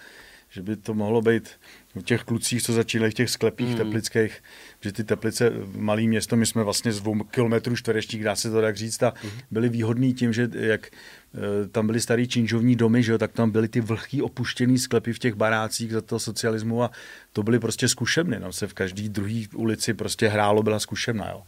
[0.55, 1.49] že by to mohlo být
[1.95, 3.75] o těch klucích, co začínají v těch sklepích mm.
[3.75, 4.43] teplických,
[4.81, 8.61] že ty teplice, malý město, my jsme vlastně z dvou kilometrů čtverečních, dá se to
[8.61, 9.13] tak říct, a
[9.51, 13.51] byli výhodní tím, že jak eh, tam byly starý činžovní domy, že jo, tak tam
[13.51, 16.91] byly ty vlhký opuštěný sklepy v těch barácích za toho socialismu a
[17.33, 21.43] to byly prostě zkušebny, no, se v každý druhý ulici prostě hrálo, byla zkušebna, jo.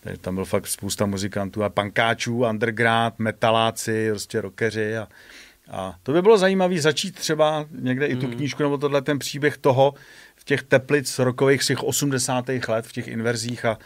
[0.00, 5.08] Takže tam byl fakt spousta muzikantů a pankáčů, underground, metaláci, prostě rockeři a,
[5.70, 9.58] a to by bylo zajímavé začít třeba někde i tu knížku nebo tohle ten příběh
[9.58, 9.94] toho
[10.36, 12.44] v těch teplic rokových z těch 80.
[12.68, 13.78] let, v těch inverzích a,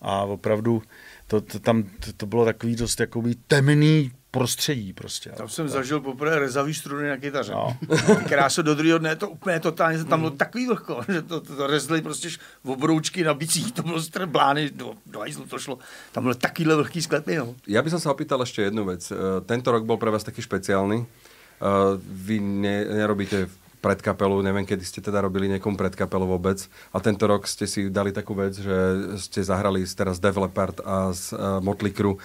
[0.00, 0.82] a opravdu
[1.26, 5.30] to, to, tam to, to bylo takový dost jakoby temný prostředí prostě.
[5.30, 7.52] Tam jsem zažil poprvé rezavý struny na kytaře.
[7.52, 7.76] No.
[8.28, 11.66] Krásu do druhého dne, to úplně totálně, tam bylo takový vlhko, že to, to, to
[11.66, 12.28] rezli prostě
[12.64, 15.78] v obroučky na bicích, to bylo strblány, do, do hajzlu to šlo.
[16.12, 17.54] Tam bylo takovýhle vlhký sklepy, no.
[17.66, 19.08] Ja by som sa opýtal ešte jednu vec.
[19.08, 19.16] Eh,
[19.48, 21.06] Tento rok bol pre vás taký špeciálny.
[21.56, 21.66] Eh,
[21.98, 26.58] Vy ne, nerobíte predkapelu, neviem, kedy ste teda robili niekomu predkapelu vôbec.
[26.90, 28.74] A tento rok ste si dali takú vec, že
[29.16, 32.18] ste zahrali teraz Leppard a z uh, Motley Crue.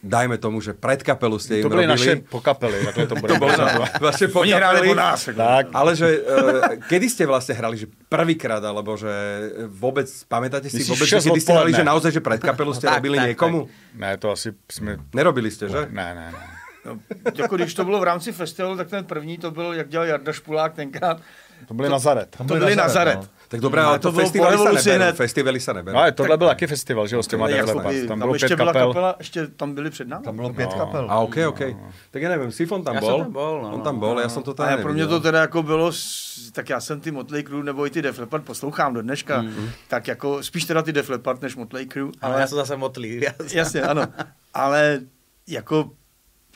[0.00, 1.92] Dajme tomu, že predkapelu ste To im byly robili.
[1.92, 3.28] naše pokapely, takhle to bude.
[3.28, 3.66] To bolo na
[4.00, 4.88] vaše Oni hráli pokapely.
[4.88, 5.20] po nás.
[5.20, 5.36] jako.
[5.36, 6.24] Tak, Ale že, uh,
[6.88, 9.12] kedy ste vlastne hrali, že prvýkrát, alebo že
[9.68, 12.98] vôbec, pamätáte si Myslíš vôbec, že kedy ste hrali, že naozaj, že predkapelu ste Tak,
[12.98, 13.68] robili tak, niekomu?
[13.92, 14.96] ne, to asi jsme...
[15.12, 15.92] Nerobili ste, že?
[15.92, 16.55] Ne, ne, ne.
[16.86, 16.98] No,
[17.34, 20.32] jako když to bylo v rámci festivalu, tak ten první to byl, jak dělal Jarda
[20.32, 21.20] Špulák tenkrát,
[21.68, 22.36] To byly Nazaret.
[22.36, 23.16] to byli Nazaret.
[23.16, 23.28] no.
[23.48, 25.16] Tak dobré, No, ale to to, hned.
[25.16, 25.94] Festivaly sa neberú.
[25.94, 28.46] No ale tohle byl taky festival, že jo, s těma Ale Tam tam bylo ještě
[28.46, 28.88] pět byla kapel.
[28.88, 30.24] kapela, ještě tam byli před námi.
[30.24, 31.06] Tam bylo pět kapel.
[31.10, 31.60] A OK, OK.
[32.10, 33.18] Tak ja neviem, Sifon tam Ja bol.
[33.24, 34.34] tam bol, no, On no, tam bol, no, ja no.
[34.34, 35.92] som to A tam já, pro mě to teda jako bylo,
[36.52, 39.70] tak já jsem ty Motley Crue nebo i ty Def Leppard poslouchám do dneška, mm.
[39.88, 42.12] tak jako spíš teda ty Def Leppard než Motley Crue.
[42.20, 43.20] Ale ja som zase motlý.
[43.22, 44.02] Ja, Jasně, ano.
[44.54, 45.00] Ale
[45.46, 45.90] jako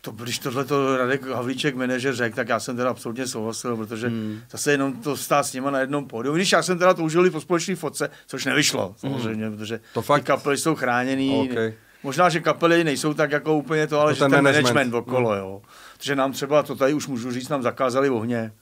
[0.00, 4.08] to, když tohle to Radek Havlíček manažer řekl, tak já jsem teda absolutně souhlasil, protože
[4.08, 4.40] hmm.
[4.50, 6.34] zase jenom to stát s nima na jednom pódiu.
[6.34, 9.56] Když já jsem teda toužil i po společné fotce, což nevyšlo samozřejmě, hmm.
[9.56, 11.48] protože To fakt- ty kapely jsou chráněný.
[11.50, 11.74] OK.
[12.02, 14.62] Možná, že kapely nejsou tak jako úplně to, ale To že ten management.
[14.74, 15.62] management okolo, jo.
[15.98, 18.52] Protože nám třeba, to tady už můžu říct, nám zakázali ohně.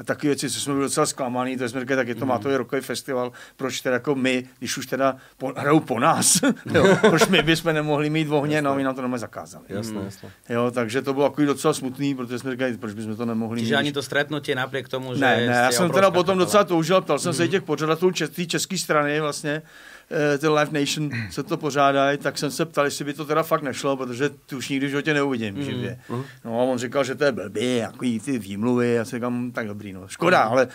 [0.00, 2.38] A taky věci, co jsme byli docela zklamaný, to jsme říkali, tak je to má
[2.38, 6.40] to je rokový festival, proč teda jako my, když už teda po, hrajou po nás,
[6.74, 9.64] jo, proč my bychom nemohli mít ohně, no my nám to normálně zakázali.
[9.68, 10.30] Jasné, jasné.
[10.48, 13.74] Jo, takže to bylo takový docela smutný, protože jsme říkali, proč bychom to nemohli Čiže
[13.74, 13.78] mít.
[13.78, 16.44] ani to stretnutie napriek tomu, že Ne, ne, já jsem teda potom kapela.
[16.44, 18.12] docela toužil, ptal jsem se i těch pořadatelů
[18.46, 19.62] české strany vlastně,
[20.38, 23.62] ty Live Nation se to pořádají, tak jsem se ptal, jestli by to teda fakt
[23.62, 26.00] nešlo, protože ty už nikdy v životě neuvidím živě.
[26.44, 29.66] No a on říkal, že to je blbý, jaký ty výmluvy, já si říkám, tak
[29.66, 30.08] dobrý, no.
[30.08, 30.68] Škoda, ale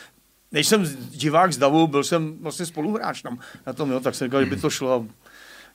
[0.51, 4.27] než jsem divák z Davu, byl jsem vlastně spoluhráč tam na tom, jo, tak jsem
[4.27, 5.05] říkal, že by to šlo.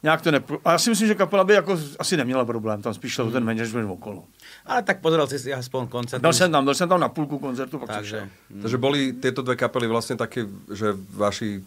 [0.02, 0.58] Nějak to nepro...
[0.64, 3.30] A já si myslím, že kapela by jako asi neměla problém, tam spíš šlo o
[3.30, 4.24] ten management okolo.
[4.66, 6.20] Ale tak pozrel si si aspoň koncert.
[6.22, 8.28] Byl jsem tam, byl jsem tam na půlku koncertu, pak jsem Takže, šel.
[8.62, 11.58] Takže boli tieto dve kapely vlastne také, že vaši,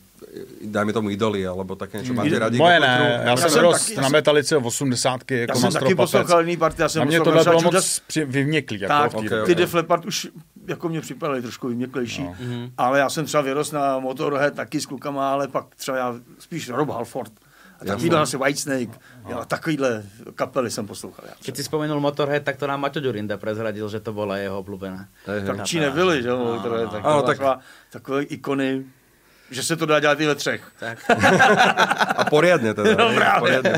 [0.64, 2.56] dajme tomu idoli, alebo také niečo máte radi?
[2.56, 2.88] Moje Crue?
[2.88, 5.32] ne, já, Já jsem jsem rost taky- na já jsem- metalice v 80.
[5.32, 8.00] Já jako jsem Master taky poslouchal jiný party, já jsem Na mě tohle bylo moc
[8.08, 8.80] při- vyvněklý.
[8.80, 9.42] Jako Tak, v té ok, době.
[9.42, 9.48] ok.
[9.48, 10.28] ty Def Leppard už
[10.68, 12.36] jako mě připadaly trošku vyměklejší, no.
[12.78, 16.70] ale já jsem třeba vyrost na Motorhead taky s klukama, ale pak třeba já spíš
[16.70, 17.32] Rob Halford.
[17.82, 19.00] A takovýhle asi Whitesnake.
[19.30, 20.04] Jo, a takovýhle
[20.36, 21.26] kapely jsem poslouchal.
[21.28, 21.56] Já Keď třeba.
[21.56, 24.64] si spomenul Motorhead, tak to nám Maťo Ďurinda prezradil, že to bola jeho
[25.28, 25.44] hej.
[25.46, 27.60] Tak či nebyli, že jo, Motorhead, tak, Áno, to tak- taková,
[27.90, 28.86] takové ikony,
[29.52, 30.62] že se to dá dělat i ve třech.
[30.80, 30.98] Tak.
[32.16, 32.96] A poriadne teda.
[32.96, 33.76] No poriadne.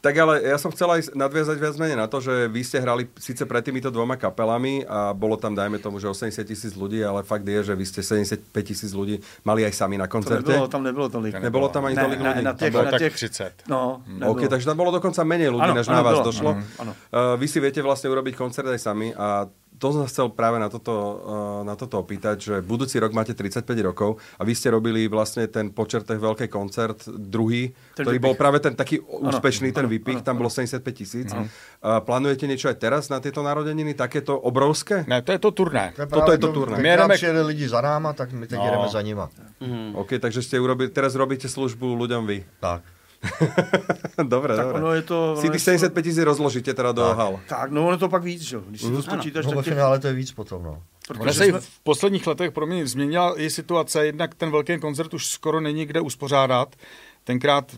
[0.00, 3.06] tak ale ja som chcel aj nadviazať viac menej na to, že vy ste hrali
[3.14, 7.20] síce pred týmito dvoma kapelami a bolo tam, dajme tomu, že 80 tisíc ľudí, ale
[7.20, 10.44] fakt je, že vy ste 75 tisíc ľudí mali aj sami na To koncerte.
[10.46, 11.32] nebylo, tam nebylo tolik.
[11.34, 12.42] Nebolo tam ani Ne, tolik ne, ľudí?
[12.42, 13.68] na Tam těch, bylo na tak těch, 30.
[13.68, 14.30] no, nebylo.
[14.30, 16.26] OK, takže tam bolo dokonca menej ľudí, Áno, než na vás bolo.
[16.26, 16.50] došlo.
[16.52, 16.92] Mhm, áno.
[17.08, 19.46] Uh, vy si viete vlastne urobiť koncert aj sami a
[19.84, 21.12] to som sa chcel práve na toto, uh,
[21.60, 25.68] na toto opýtať, že budúci rok máte 35 rokov a vy ste robili vlastne ten
[25.68, 28.24] počertech veľký koncert, druhý, Ten ktorý Vypich.
[28.24, 31.28] bol práve ten taký úspešný, ten áno, výpich, tam bolo 75 tisíc.
[31.82, 35.04] Plánujete niečo aj teraz na tieto narodeniny, takéto obrovské?
[35.04, 35.92] Ne, to je to turné.
[35.92, 36.80] Toto je to turné.
[36.80, 38.64] My jedeme- přijeli lidi za náma, tak my teď No.
[38.64, 39.26] jedeme za nima.
[39.94, 42.40] OK, takže ste urobili, teraz robíte službu ľuďom vy.
[42.58, 42.80] Tak.
[44.22, 44.82] dobre, Tak dobre.
[44.82, 45.36] ono je to...
[45.36, 47.40] Si tých to- 75 tisíc rozložíte teda do hal.
[47.48, 48.62] Tak, no ono to pak víc, že jo.
[48.68, 50.70] Když si to spočítáš, No, ve tak těch, finále to je víc potom, no.
[50.70, 54.50] Ona protože se i jsme, v posledních letech pro mě změnila i situace, jednak ten
[54.50, 56.76] velký koncert už skoro není kde uspořádat,
[57.24, 57.72] tenkrát,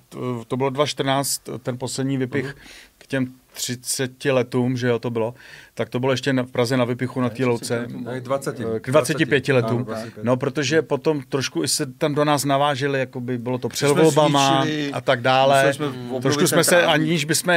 [0.49, 2.55] to, bylo 2014, ten poslední vypich uh-huh.
[3.07, 5.35] K těm 30 letům, že jo, to bylo,
[5.75, 7.87] tak to bylo ještě na, v Praze na vypichu na té louce.
[7.89, 8.57] Ne, 20.
[8.81, 9.87] K 25 letům.
[10.23, 13.89] No, protože potom trošku i se tam do nás navážili, jako by bylo to před
[13.89, 15.73] volbama a tak dále.
[16.23, 17.55] Trošku jsme se, aniž bychom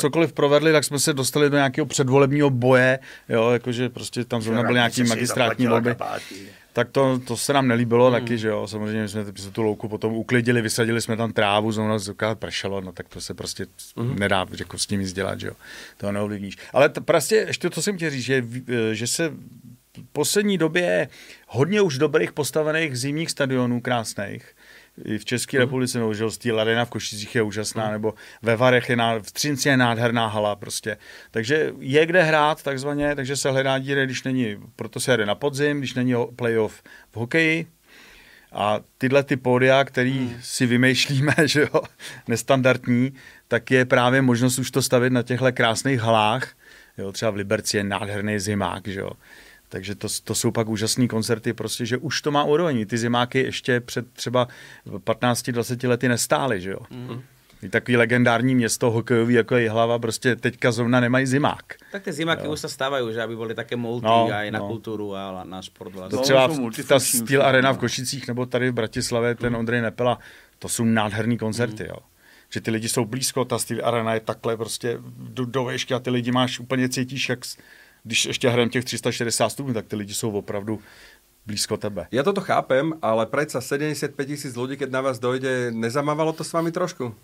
[0.00, 4.62] cokoliv provedli, tak jsme se dostali do nějakého předvolebního boje, jo, jakože prostě tam zrovna
[4.62, 5.96] byly nějaký magistrátní volby
[6.76, 8.20] tak to, to se nám nelíbilo hmm.
[8.20, 11.98] taky, že jo, samozřejmě jsme tu louku potom uklidili, vysadili jsme tam trávu, znovu
[12.34, 14.18] pršelo, no tak to se prostě hmm.
[14.18, 15.54] nedá jako s tím nic dělat, že jo,
[15.96, 16.56] to neovlivníš.
[16.72, 18.44] Ale to, prostě ještě to jsem chtěl říct, že,
[18.92, 21.08] že se v poslední době
[21.48, 24.55] hodně už dobrých postavených zimních stadionů krásných,
[25.04, 25.60] i v České mm.
[25.60, 27.92] republice, nebo že Steel Arena v Košicích je úžasná, mm.
[27.92, 30.96] nebo ve Varech je, ná, v Třinci je nádherná hala prostě.
[31.30, 35.34] Takže je kde hrát takzvaně, takže se hledá díry, když není, proto se jede na
[35.34, 36.82] podzim, když není playoff
[37.12, 37.66] v hokeji,
[38.52, 40.38] a tyhle ty pódia, který hmm.
[40.42, 41.82] si vymýšlíme, že jo,
[42.28, 43.12] nestandardní,
[43.48, 46.52] tak je právě možnost už to stavit na těchto krásných halách.
[46.98, 49.10] Jo, třeba v Liberci je nádherný zimák, že jo.
[49.68, 52.86] Takže to, to jsou pak úžasné koncerty, prostě, že už to má úroveň.
[52.86, 54.48] Ty zimáky ještě před třeba
[54.86, 56.78] 15-20 lety nestály, že jo.
[56.90, 57.22] Mm.
[57.62, 61.64] I takový legendární město hokejový, jako je hlava, prostě teďka zrovna nemají zimák.
[61.92, 62.52] Tak ty zimáky jo.
[62.52, 64.66] už se stávají, že aby byly také multi no, a i na no.
[64.66, 65.94] kulturu a na sport.
[65.94, 66.18] Vlastně.
[66.18, 69.58] To třeba no, ta Steel Arena v Košicích nebo tady v Bratislavě, ten mm.
[69.58, 70.18] Ondrej Nepela,
[70.58, 71.88] to jsou nádherný koncerty, mm.
[71.88, 71.96] jo
[72.50, 75.98] že ty lidi jsou blízko, ta Steel Arena je takhle prostě do, do výšky a
[75.98, 77.38] ty lidi máš úplně cítíš, jak
[78.06, 80.80] když ještě hrajeme těch 360 stupňů, tak ty lidi jsou opravdu
[81.46, 82.06] blízko tebe.
[82.10, 86.52] Ja toto chápem, ale predsa 75 tisíc lidí, keď na vás dojde, nezamávalo to s
[86.52, 87.14] vámi trošku?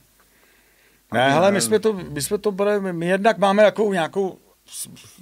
[1.13, 4.39] Ne, hele, my jsme to, my jsme to brali, my jednak máme takovou nějakou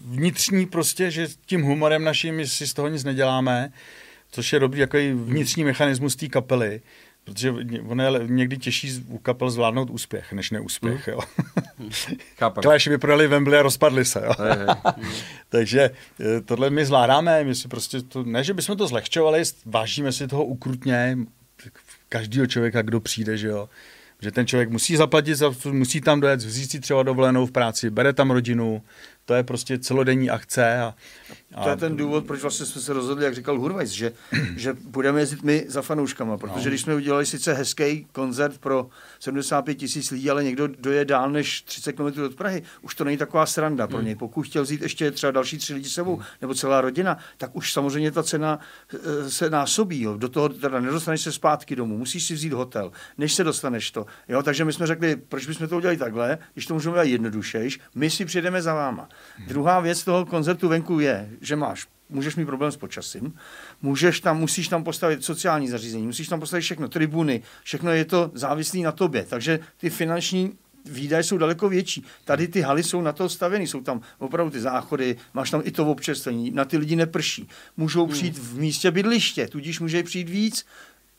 [0.04, 3.72] vnitřní prostě, že tím humorem naším si z toho nic neděláme,
[4.30, 6.80] což je dobrý jako vnitřní mechanismus té kapely.
[7.24, 7.52] Protože
[7.88, 11.06] ono je někdy těžší u kapel zvládnout úspěch, než neúspěch.
[11.06, 11.12] Mm.
[11.12, 11.20] Jo.
[12.62, 14.22] Clash vyprodali Wembley a rozpadli se.
[14.24, 14.32] Jo.
[14.38, 15.10] Hey, hey.
[15.48, 20.12] Takže eh, tohle my zvládáme, my si prostě to, ne, že bychom to zlehčovali, vážíme
[20.12, 21.18] si toho ukrutně,
[22.08, 23.68] každého člověka, kdo přijde, že jo.
[24.22, 25.38] Že ten člověk musí zaplatit,
[25.70, 28.82] musí tam dojet, vzít si třeba dovolenou v práci, bere tam rodinu,
[29.30, 30.78] to je prostě celodenní akce.
[30.80, 30.94] A,
[31.54, 31.62] a...
[31.64, 34.12] To je ten důvod, proč vlastně jsme se rozhodli, jak říkal Hurvajs, že,
[34.56, 36.70] že budeme jezdit my za fanouškama, protože no.
[36.70, 38.88] když jsme udělali sice hezký koncert pro
[39.20, 43.16] 75 tisíc lidí, ale někdo doje dál než 30 km od Prahy, už to není
[43.16, 44.06] taková sranda pro hmm.
[44.06, 44.14] něj.
[44.14, 46.24] Pokud chtěl vzít ještě třeba další tři lidi sebou, hmm.
[46.40, 48.58] nebo celá rodina, tak už samozřejmě ta cena
[49.24, 50.02] e, se násobí.
[50.02, 50.16] Jo.
[50.16, 54.06] Do toho teda nedostaneš se zpátky domů, musíš si vzít hotel, než se dostaneš to.
[54.28, 57.80] Jo, takže my jsme řekli, proč bychom to udělali takhle, když to můžeme dělat jednodušejš,
[57.94, 59.08] my si přijdeme za váma.
[59.36, 59.48] Hmm.
[59.48, 63.34] Druhá věc toho koncertu venku je, že máš můžeš mít problém s počasím,
[63.82, 68.30] můžeš tam, musíš tam postavit sociální zařízení, musíš tam postavit všechno, tribuny, všechno je to
[68.34, 70.52] závislé na tobě, takže ty finanční
[70.84, 72.04] výdaje jsou daleko větší.
[72.24, 75.70] Tady ty haly jsou na to stavěny, jsou tam opravdu ty záchody, máš tam i
[75.70, 77.48] to občerstvení, na ty lidi neprší.
[77.76, 78.12] Můžou hmm.
[78.12, 80.64] přijít v místě bydliště, tudíž může přijít víc,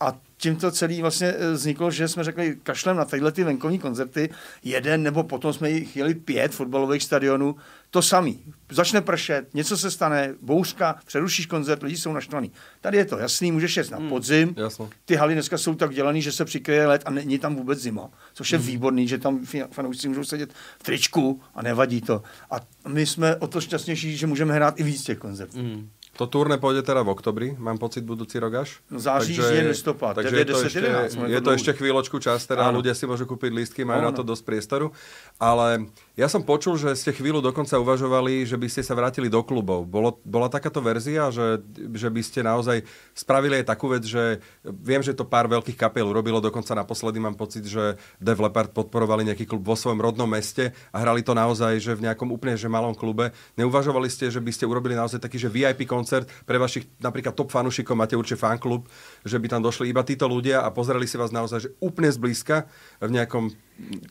[0.02, 3.80] a tím to celý vlastně eh, vzniklo, že jsme řekli, kašlem na tyhle ty venkovní
[3.80, 4.30] koncerty,
[4.64, 7.56] jeden nebo potom jsme jich jeli pět fotbalových stadionů,
[7.92, 8.40] to samý.
[8.72, 12.52] Začne pršet, něco se stane, bouřka, přerušíš koncert, lidi jsou naštvaní.
[12.82, 14.56] Tady je to jasný, můžeš jet na hmm, podzim.
[14.58, 17.80] Hmm, Ty haly dneska jsou tak dělaný, že se přikryje let a není tam vůbec
[17.80, 18.10] zima.
[18.34, 18.68] Což je hmm.
[18.68, 22.24] výborný, že tam fanoušci můžou sedět v tričku a nevadí to.
[22.52, 22.56] A
[22.88, 25.58] my jsme o to šťastnější, že můžeme hrát i víc těch koncertů.
[25.58, 25.90] Hmm.
[26.20, 28.84] To turné pôjde teda v oktobri, mám pocit, budúci rok až.
[28.92, 32.18] No září, takže, je listopad, takže je, to 10, ešte, 11, je to ešte chvíľočku
[32.20, 32.84] čas, teda Áno.
[32.84, 34.08] ľudia si môžu kúpiť lístky, majú Áno.
[34.12, 34.92] na to dosť priestoru.
[35.40, 35.88] Ale
[36.22, 39.90] ja som počul, že ste chvíľu dokonca uvažovali, že by ste sa vrátili do klubov.
[39.90, 41.66] Bolo, bola takáto verzia, že,
[41.98, 42.86] že by ste naozaj
[43.18, 47.34] spravili aj takú vec, že viem, že to pár veľkých kapiel urobilo, dokonca naposledy mám
[47.34, 51.82] pocit, že Dev Leopard podporovali nejaký klub vo svojom rodnom meste a hrali to naozaj,
[51.82, 53.34] že v nejakom úplne že malom klube.
[53.58, 57.50] Neuvažovali ste, že by ste urobili naozaj taký, že VIP koncert pre vašich napríklad top
[57.50, 58.86] fanúšikov, máte určite fanklub,
[59.26, 62.70] že by tam došli iba títo ľudia a pozreli si vás naozaj že úplne zblízka
[63.02, 63.50] v nejakom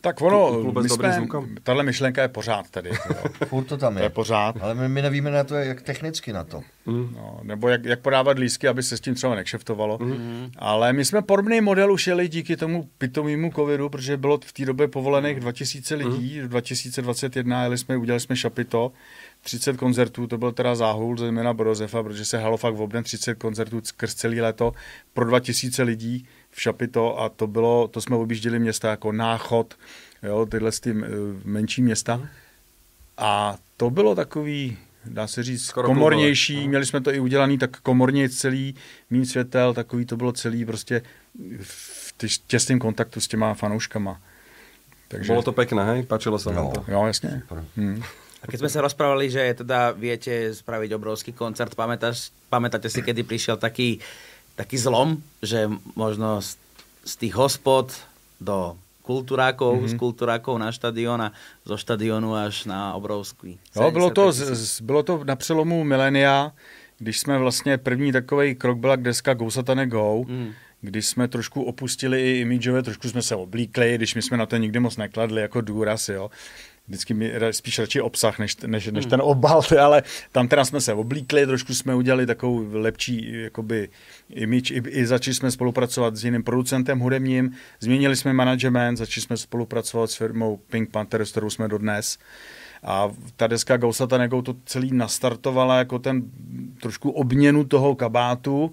[0.00, 1.26] tak ono, my jsme,
[1.62, 2.90] tahle myšlenka je pořád tady.
[3.46, 4.02] Furt to tam je.
[4.02, 4.56] je pořád.
[4.60, 6.62] Ale my, my nevíme na to, jak technicky na to.
[6.86, 7.12] Mm.
[7.16, 9.98] No, nebo jak, jak podávat lísky, aby se s tím třeba nekšeftovalo.
[9.98, 10.50] Mm.
[10.56, 14.64] Ale my jsme podobný model už jeli díky tomu pitomému covidu, protože bylo v té
[14.64, 16.48] době povolených 2000 lidí, mm.
[16.48, 18.92] 2021 jeli jsme, udělali jsme šapito,
[19.40, 23.34] 30 koncertů, to byl teda záhul zejména Brozefa, protože se halo fakt v obden 30
[23.34, 24.72] koncertů skrz celý léto
[25.12, 29.74] pro 2000 lidí v Šapito a to bylo, to jsme objížděli města jako Náchod,
[30.22, 31.06] jo, tyhle ty eh,
[31.44, 32.28] menší města.
[33.18, 36.68] A to bylo takový, dá se říct, Skoro komornější, bylo.
[36.68, 38.74] měli jsme to i udělaný tak komorně celý,
[39.10, 41.02] mín světel, takový to bylo celý prostě
[41.62, 44.20] v v těsném kontaktu s těma fanouškama.
[45.08, 45.32] Takže...
[45.32, 46.00] Bolo to pekné, hej?
[46.06, 46.80] Páčilo sa no, vám to?
[46.86, 47.42] Jo, jasne.
[47.74, 47.98] Hmm.
[48.40, 53.26] A keď sme sa rozprávali, že teda viete spraviť obrovský koncert, pamätáš, pamätáte si, kedy
[53.26, 53.98] prišiel taký,
[54.60, 56.60] taký zlom, že možno z,
[57.08, 57.96] z tých hospod
[58.36, 59.90] do kulturákov, mm-hmm.
[59.90, 61.32] z kulturákov na štadión a
[61.64, 63.56] zo štadionu až na obrovský.
[63.72, 66.52] Jo, bylo to, z, bylo to na přelomu milénia,
[66.98, 71.62] když jsme vlastně první takový krok byla deska Go Satane Go, mm když jsme trošku
[71.62, 75.42] opustili i imidžové, trošku jsme se oblíkli, když my jsme na to nikdy moc nekladli
[75.42, 76.30] jako důraz, jo.
[76.90, 79.10] Vždycky mi spíš radši obsah, než, než, než hmm.
[79.10, 83.88] ten obal, ale tam teda jsme se oblíkli, trošku jsme udělali takovou lepší jakoby
[84.30, 89.36] image, i, i začali jsme spolupracovat s jiným producentem hudebním, změnili jsme management, začali jsme
[89.36, 92.18] spolupracovat s firmou Pink Panther, s kterou jsme dodnes.
[92.82, 96.22] A ta deska Gausata Nego to celý nastartovala jako ten
[96.80, 98.72] trošku obměnu toho kabátu,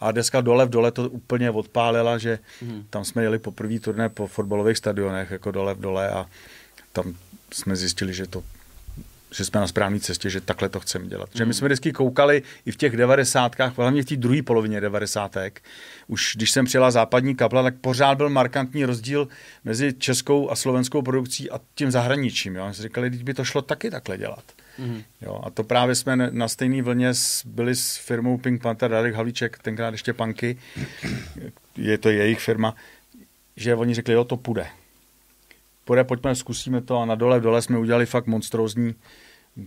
[0.00, 2.84] a deska dole v dole to úplně odpálila, že mm.
[2.90, 6.26] tam jsme jeli poprvé turné po fotbalových stadionech, jako dole v dole a
[6.92, 7.14] tam
[7.52, 8.44] jsme zjistili, že to
[9.34, 11.28] že jsme na správné cestě, že takhle to chceme dělat.
[11.34, 11.38] Mm.
[11.38, 11.54] Že my mhm.
[11.54, 15.62] jsme vždycky koukali i v těch devadesátkách, hlavně v té druhé polovině devadesátek,
[16.06, 19.28] už když jsem přijela západní kapla, tak pořád byl markantní rozdíl
[19.64, 22.56] mezi českou a slovenskou produkcí a tím zahraničím.
[22.56, 22.72] Jo?
[22.72, 24.44] jsme říkali, teď by to šlo taky takhle dělat.
[24.78, 25.02] Mm.
[25.20, 27.12] Jo, a to právě jsme na stejné vlně
[27.44, 30.58] byli s firmou Pink Panther, Radek Havlíček, tenkrát ještě Panky,
[31.76, 32.74] je to jejich firma,
[33.56, 34.66] že oni řekli, jo, to půjde.
[35.84, 38.94] Půjde, pojďme, zkusíme to a na dole v dole jsme udělali fakt monstrózní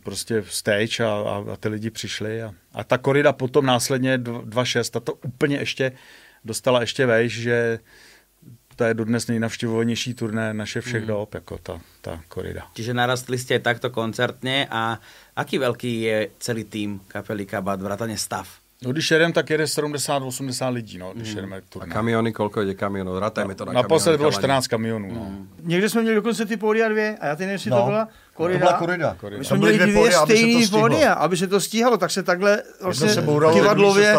[0.03, 4.97] prostě stage a, a, a ty lidi přišli a, a ta korida potom následně 2.6
[4.97, 5.91] a to úplně ještě
[6.45, 7.80] dostala ještě vejš, že
[8.75, 11.08] to je dodnes nejnavštěvovanější turné naše všech mm.
[11.08, 12.69] dob, jako ta, ta korida.
[12.77, 15.01] Čiže narastli ste takto koncertně a
[15.36, 18.45] aký velký je celý tým kapely Kabat, vrátane stav?
[18.85, 21.35] No, když jedem, tak jede 70-80 lidí, no, když mm.
[21.35, 21.91] jedeme turné.
[21.91, 23.19] A kamiony, kolko jede kamionů?
[23.19, 25.21] Rátajme to na Naposled bylo 14 kamionů, no.
[25.21, 25.49] Mm.
[25.63, 27.77] Někde jsme měli dokonce ty pódia dvě, a já ty nevím, jestli no.
[27.77, 28.59] to byla korida.
[28.59, 29.39] To byla korida.
[29.39, 33.09] My jsme měli dvě, dvě stejný pódia, aby se to stíhalo, tak se takhle vlastně
[33.09, 34.15] se bouralo, kivadlově,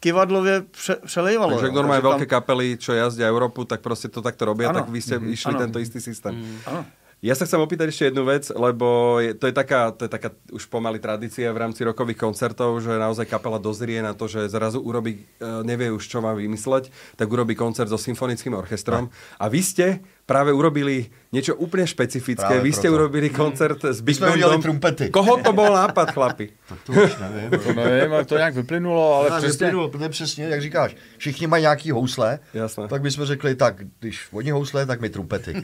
[0.00, 1.50] kivadlově pře, přelejvalo.
[1.50, 5.02] Takže kdo má velké kapely, čo jazdí Evropu, tak prostě to takto robí, tak vy
[5.02, 5.32] jste mm.
[5.32, 5.58] išli ano.
[5.58, 6.34] tento istý systém.
[6.34, 6.58] Mm.
[6.66, 6.86] Ano.
[7.20, 10.32] Ja sa chcem opýtať ešte jednu vec, lebo je, to, je taká, to je taká
[10.56, 14.80] už pomaly tradícia v rámci rokových koncertov, že naozaj kapela dozrie na to, že zrazu
[14.80, 16.88] urobí, e, nevie už čo má vymysleť,
[17.20, 19.12] tak urobí koncert so symfonickým orchestrom.
[19.36, 19.86] A vy ste
[20.30, 22.38] práve urobili niečo úplne špecifické.
[22.46, 23.02] Práve Vy ste proto.
[23.02, 24.62] urobili koncert s Big Bandom.
[24.62, 25.10] trumpety.
[25.10, 26.54] Koho to bol nápad, chlapi?
[26.86, 27.50] to už nevím.
[27.50, 29.66] to nevím, to nějak vyplynulo, ale to přesně.
[29.66, 30.96] Vyplynulo, přesně, jak říkáš.
[31.18, 32.88] Všichni mají nějaký housle, Jasné.
[32.88, 35.62] tak bychom řekli, tak když oni housle, tak my trumpety.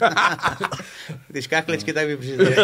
[1.29, 2.47] když kákličky, tak by přišli.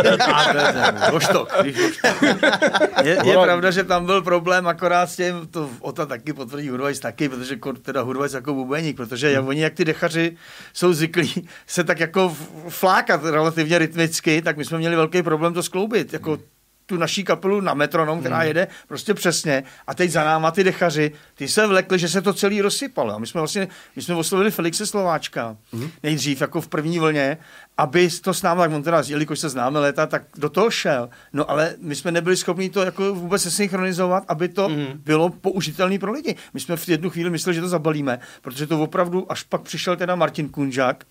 [3.05, 7.01] je, je pravda, že tam byl problém akorát s tím, to Ota taky potvrdí Hurvajs
[7.01, 9.49] taky, protože teda Hurvajs jako bubeník, protože hmm.
[9.49, 10.37] oni jak ty dechaři
[10.73, 12.37] jsou zvyklí se tak jako
[12.69, 16.13] flákat relativně rytmicky, tak my jsme měli velký problém to skloubit.
[16.13, 16.39] Jako
[16.87, 18.47] tu naší kapelu na metronom, která hmm.
[18.47, 19.63] jede prostě přesně.
[19.87, 23.15] A teď za náma ty dechaři, ty se vlekli, že se to celý rozsypalo.
[23.15, 25.91] A my jsme vlastně, my jsme oslovili Felixe Slováčka, hmm.
[26.03, 27.39] nejdřív jako v první vlně,
[27.77, 31.09] aby to s námi, tak on teda, jelikož se známe léta, tak do toho šel.
[31.33, 34.87] No ale my jsme nebyli schopni to jako vůbec synchronizovat, aby to hmm.
[34.95, 36.37] bylo použitelné pro lidi.
[36.55, 39.97] My jsme v jednu chvíli mysleli, že to zabalíme, protože to opravdu, až pak přišel
[39.97, 41.05] teda Martin Kunžák,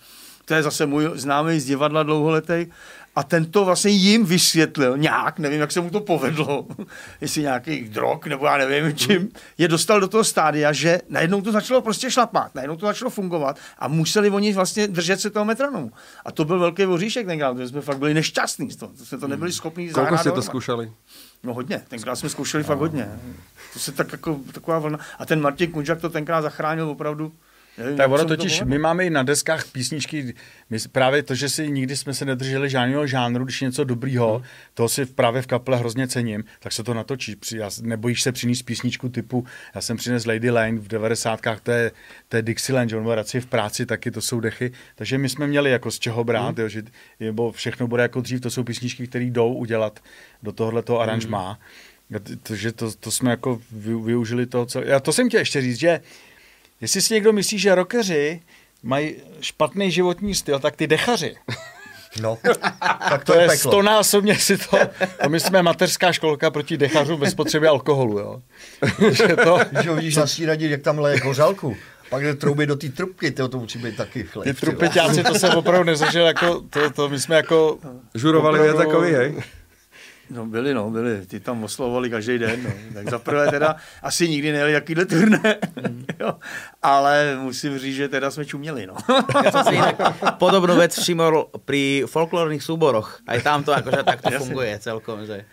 [0.45, 2.65] to je zase můj známý z divadla dlouholetý,
[3.15, 6.67] a ten to vlastně jim vysvětlil nějak, nevím, jak se mu to povedlo,
[7.21, 11.51] jestli nějaký drog, nebo já nevím čím, je dostal do toho stádia, že najednou to
[11.51, 15.91] začalo prostě šlapat, najednou to začalo fungovat a museli oni vlastně držet se toho metronomu.
[16.25, 19.17] A to byl velký voříšek tenkrát, protože jsme fakt byli nešťastní z toho, to jsme
[19.17, 20.91] to nebyli schopni Kolko jste to zkoušeli?
[21.43, 22.67] No hodně, tenkrát jsme zkoušeli no.
[22.67, 23.09] fakt hodně.
[23.73, 24.99] To se tak jako taková vlna.
[25.19, 27.31] A ten Martin Kunčak to tenkrát zachránil opravdu
[27.77, 30.33] Nevím, tak ono totiž, to my máme i na deskách písničky,
[30.69, 34.43] my právě to, že si nikdy jsme se nedrželi žádného žánru, když něco dobrýho, hmm.
[34.73, 37.35] toho si právě v kaple hrozně cením, tak se to natočí.
[37.81, 41.39] Nebojíš se přinést písničku typu, já jsem přines Lady Lane v 90.
[41.63, 41.91] to je,
[42.29, 44.71] to je Dixieland, John Moraci v práci taky, to jsou dechy.
[44.95, 46.63] Takže my jsme měli jako z čeho brát, hmm.
[46.63, 46.83] jo, že
[47.19, 49.99] nebo všechno bude jako dřív, to jsou písničky, které jdou udělat
[50.43, 51.47] do tohoto aranžmá.
[51.47, 51.57] Hmm.
[52.43, 54.81] Takže to, to jsme jako využili to, co...
[54.81, 55.99] Já to jsem chtěl ještě říct, že
[56.81, 58.41] Jestli si někdo myslí, že rockeři
[58.83, 61.35] mají špatný životní styl, tak ty dechaři.
[62.21, 62.37] No,
[63.09, 64.77] tak to, to je, je stonásobně si to,
[65.23, 68.41] to my jsme mateřská školka proti dechařům bez potřeby alkoholu, jo.
[69.11, 69.59] že to...
[69.83, 71.77] Že vidíš na snídaní, jak tam leje kořálku.
[72.09, 74.43] Pak jde trouby do té trubky, to, to musí být taky chleb.
[74.43, 77.79] Ty trupiťáci, to jsem opravdu nezažil, jako, to, to my jsme jako...
[78.15, 78.77] Žurovali opravdu...
[78.77, 79.43] takový, hej?
[80.31, 81.25] No byli, no, byli.
[81.27, 82.63] Ty tam oslovovali každý den.
[82.63, 82.71] No.
[82.93, 85.57] Tak zaprvé teda asi nikdy nejeli jakýhle turné.
[86.19, 86.39] jo.
[86.81, 88.95] Ale musím říct, že teda jsme čuměli, no.
[89.51, 89.77] Si
[90.39, 93.19] podobnú vec všimol pri folklórnych súboroch.
[93.27, 95.45] Aj tam to akože takto funguje celkom, že...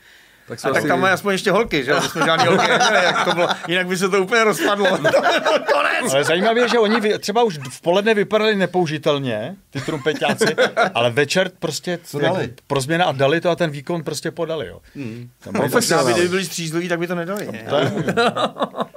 [0.48, 2.00] Tak A tak tam mají aspoň ještě holky, že jo?
[2.00, 3.48] Jsme žádný holky neměli, jak to bylo.
[3.68, 4.86] Jinak by se to úplně rozpadlo.
[5.72, 6.12] Konec!
[6.12, 10.56] Ale zajímavé je, že oni třeba už v poledne vypadali nepoužitelně, ty trumpetáci,
[10.94, 12.54] ale večer prostě To dali.
[12.66, 14.66] pro změna a dali to a ten výkon prostě podali.
[14.66, 14.80] Jo.
[14.94, 15.30] Hmm.
[15.40, 16.12] Tam byli Profesionáli.
[16.12, 17.48] Kdyby byli střízliví, tak by to nedali.
[17.52, 17.64] Ne?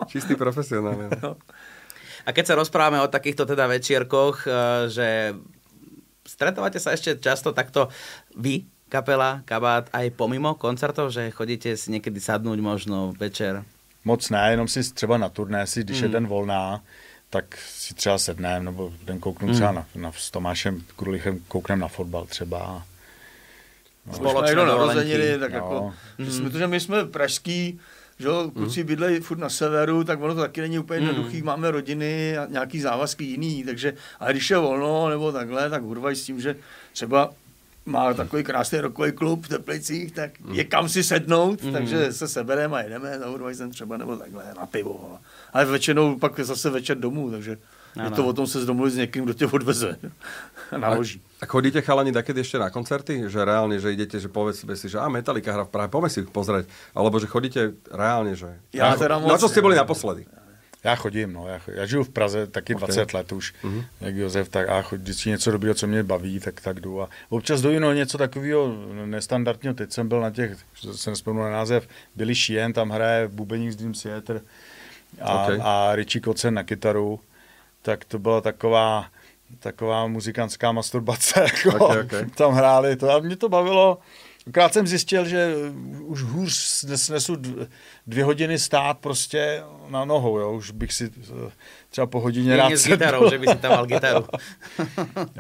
[0.08, 0.96] Čistý profesionál.
[1.12, 1.36] ja.
[2.22, 4.54] A keď sa rozprávame o takýchto teda večierkoch, eh,
[4.94, 5.08] že
[6.22, 7.90] stretávate sa ešte často takto
[8.38, 13.64] vy, kapela, kabát, aj pomimo koncertov, že chodíte si niekedy sadnúť možno večer?
[14.04, 16.14] Moc ne, jenom si třeba na turné, si, když je Hmm.
[16.14, 16.84] den volná,
[17.30, 21.88] tak si třeba sedneme, nebo den kouknu třeba na, na, s Tomášem Krulichem kouknem na
[21.88, 22.84] fotbal třeba.
[24.12, 24.96] Spoločné Jsme jednou dovolenky.
[24.96, 25.56] narozeniny, tak No.
[25.58, 27.80] jako, že jsme, protože my jsme pražský,
[28.20, 31.72] že jo, kluci bydlejí furt na severu, tak ono to taky není úplně jednoduchý, máme
[31.72, 36.24] rodiny a nějaký závazky jiný, takže, ale když je volno nebo takhle, tak urvají s
[36.26, 36.56] tím, že
[36.94, 37.30] třeba
[37.86, 42.78] má takový krásný rokový klub v Teplicích, tak je kam si sednout, takže se sebereme
[42.78, 45.20] a jedeme na Urvajzen třeba nebo takhle na pivo.
[45.54, 47.52] Ale většinou pak je zase večer domů, takže
[47.96, 48.16] je Ano.
[48.16, 49.98] to o tom se zdomluvit s někým, kdo tě odveze
[50.72, 51.22] a naloží.
[51.42, 53.28] A chodíte chalani takedy ešte na koncerty?
[53.28, 56.24] Že reálne, že idete, že povedzme si, že a Metallica hra v Prahe, poďme si
[56.24, 56.70] ich pozrieť.
[56.96, 58.48] Alebo že chodíte reálne, že...
[58.72, 59.66] Já teda Na moc čo ste ne.
[59.68, 60.24] boli naposledy?
[60.84, 63.84] Já chodím, no, já, cho- já žiju v Praze taky 20 let už, Mhm.
[64.02, 67.02] jak Josef, tak a chodí, vždycky něco dobrého, co mě baví, tak tak jdu.
[67.02, 68.76] A občas jdu no, něco takového
[69.06, 70.58] nestandardního, teď jsem byl na těch,
[70.96, 74.42] jsem vzpomněl na název, Billy Sheehan, tam hraje bubeník z Dream Theater
[75.22, 75.60] a, Ok.
[75.62, 77.20] a Richie Kotzen na kytaru,
[77.82, 79.06] tak to byla taková,
[79.60, 82.36] taková muzikantská masturbace, jako, Ok, ok.
[82.36, 83.98] tam hráli to a mě to bavilo.
[84.48, 85.54] Akorát jsem zjistil, že
[86.02, 86.54] už hůř
[86.96, 87.68] snesu dv-
[88.08, 90.54] dvě hodiny stát prostě na nohou, jo.
[90.54, 91.52] Už bych si eh,
[91.92, 94.26] třeba po hodině rád s gitarou, že by si tam mal gitaru.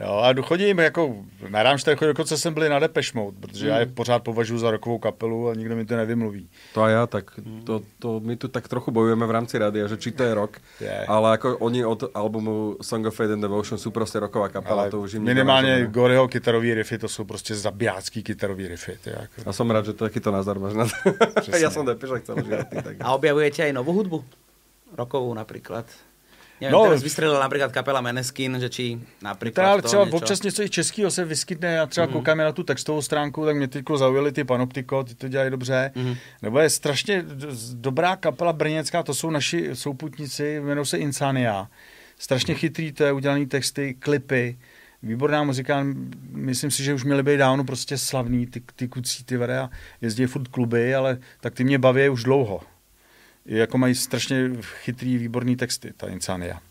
[0.01, 1.15] Jo, a jdu- chodím jako,
[1.49, 3.93] na Rammstein chodím, dokonce jsem byl i na Depeche Mode, protože já je Mm.
[3.93, 6.49] pořád považuji za rokovou kapelu a nikdo mi to nevymluví.
[6.73, 7.31] To a ja, tak
[7.63, 10.57] to, to my tu tak trochu bojujeme v rámci rádia, že či to je rok,
[10.81, 11.05] Je.
[11.07, 14.91] ale ako oni od albumu Song of Fate and Devotion sú proste roková kapela, Ale
[14.91, 15.87] to už im nikto minimálně.
[15.87, 18.97] Goreho kytarový riffy, to jsou prostě zabijácký kytarový riffy.
[19.03, 19.49] Ty, jako.
[19.49, 21.55] A som rád, že to takýto názor máš na to.
[21.57, 22.81] ja som Depeche chcel životný.
[22.83, 22.95] Tak.
[22.99, 24.23] A objavujete aj novú hudbu?
[24.97, 25.87] Rokovú napríklad?
[26.61, 30.17] Neviem, No, no, teraz vystrelila napríklad kapela Meneskin, že či napríklad Teda to třeba niečo.
[30.17, 32.13] občas něco i českého se vyskytne, já třeba mm.
[32.13, 35.91] koukám na tu textovou stránku, tak mě teď zaujaly ty Panoptiko, ty to dělají dobře.
[35.95, 36.07] Mhm.
[36.07, 36.15] Mm.
[36.41, 37.25] Nebo je strašně
[37.73, 41.67] dobrá kapela brněnská, to jsou naši souputníci, jmenují se Insania.
[42.19, 44.57] Strašně chytrý, to je udělaný texty, klipy,
[45.03, 45.85] výborná muzika,
[46.31, 49.69] myslím si, že už měli být dávno prostě slavný, ty, ty kucí, ty vede a
[50.01, 52.61] jezdí furt kluby, ale tak ty mě baví už dlouho.
[53.45, 56.61] Jako mají strašně chytrý, výborný texty, ta Insania.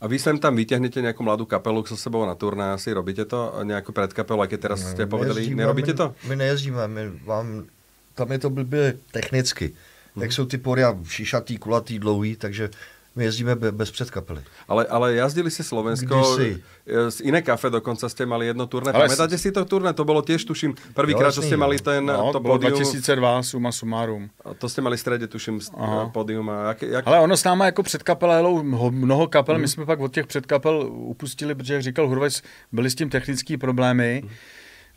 [0.00, 3.50] A vy sem tam vyťahnete nejakú mladú kapelu so sebou na turné, asi robíte to?
[3.66, 6.06] Nejakú predkapelu, keď teraz ste My povedali, nerobíte my, to?
[6.30, 7.66] My nejezdíme, my vám,
[8.14, 9.74] tam je to blbě technicky.
[10.20, 12.70] Jak jsou ty pory šišatý, kulatý, dlouhý, takže
[13.18, 14.38] my jezdíme be, bez předkapely.
[14.70, 16.62] Ale, ale jazdili ste Slovensko, Kdysi.
[16.86, 18.94] e, z iné kafe dokonca ste mali jedno turné.
[18.94, 19.90] Ale Pamätáte si to turné?
[19.90, 21.62] To bolo tiež, tuším, prvýkrát, čo Jo, jasný, ste jo.
[21.66, 22.78] mali ten, No, to bylo pódium.
[22.78, 24.30] 2002, suma sumárum.
[24.46, 26.14] A To ste mali v strede, tuším, Aha.
[26.14, 26.46] pódium.
[26.50, 29.60] A jak, jak, Ale ono s náma jako předkapela jelo mho- mnoho kapel, mm.
[29.60, 32.42] my jsme pak od těch předkapel upustili, protože jak říkal Hurvec,
[32.72, 34.22] byly s tím technické problémy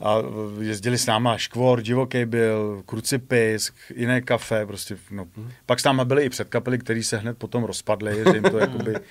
[0.02, 0.18] a
[0.62, 5.28] jezdili s náma Škvor, Divoký byl, Krucipisk, jiné kafe, prostě, no.
[5.66, 8.96] Pak s náma byly i předkapely, které se hned potom rozpadly, že jim to jakoby
[8.96, 9.02] eh,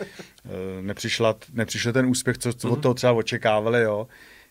[0.80, 4.06] nepřišla, nepřišel ten úspěch, co co od toho třeba očekávali, jo.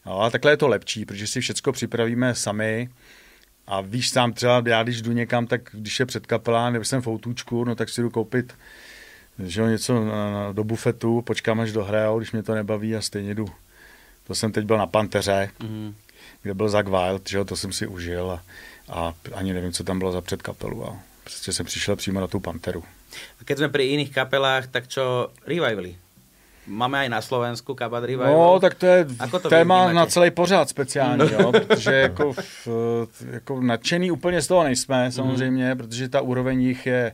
[0.05, 2.89] No, a takhle je to lepší, protože si všechno připravíme sami,
[3.67, 7.07] a víš sám třeba, já když jdu někam, tak když je předkapela, nebo jsem v
[7.07, 8.53] autůčku, no tak si jdu koupit
[9.43, 10.05] že jo, něco
[10.51, 13.45] do bufetu, počkám, až dohrajou, když mě to nebaví a stejně jdu.
[14.27, 15.95] To jsem teď byl na Panteře, Mhm.
[16.43, 18.43] Kde byl Zak Wild, že jo, to jsem si užil a,
[18.89, 22.39] a ani nevím, co tam bylo za předkapelu a prostě jsem přišel přímo na tu
[22.39, 22.83] Panteru.
[23.09, 25.97] A Keď sme pri iných kapelách, tak čo Revively?
[26.69, 28.29] Máme aj na Slovensku kabát Revival.
[28.29, 32.67] No, tak to je Ako to téma na celý pořád speciální, jo, protože jako, v,
[33.31, 37.13] jako nadšený úplně z toho nejsme, samozřejmě, protože ta úroveň jich je,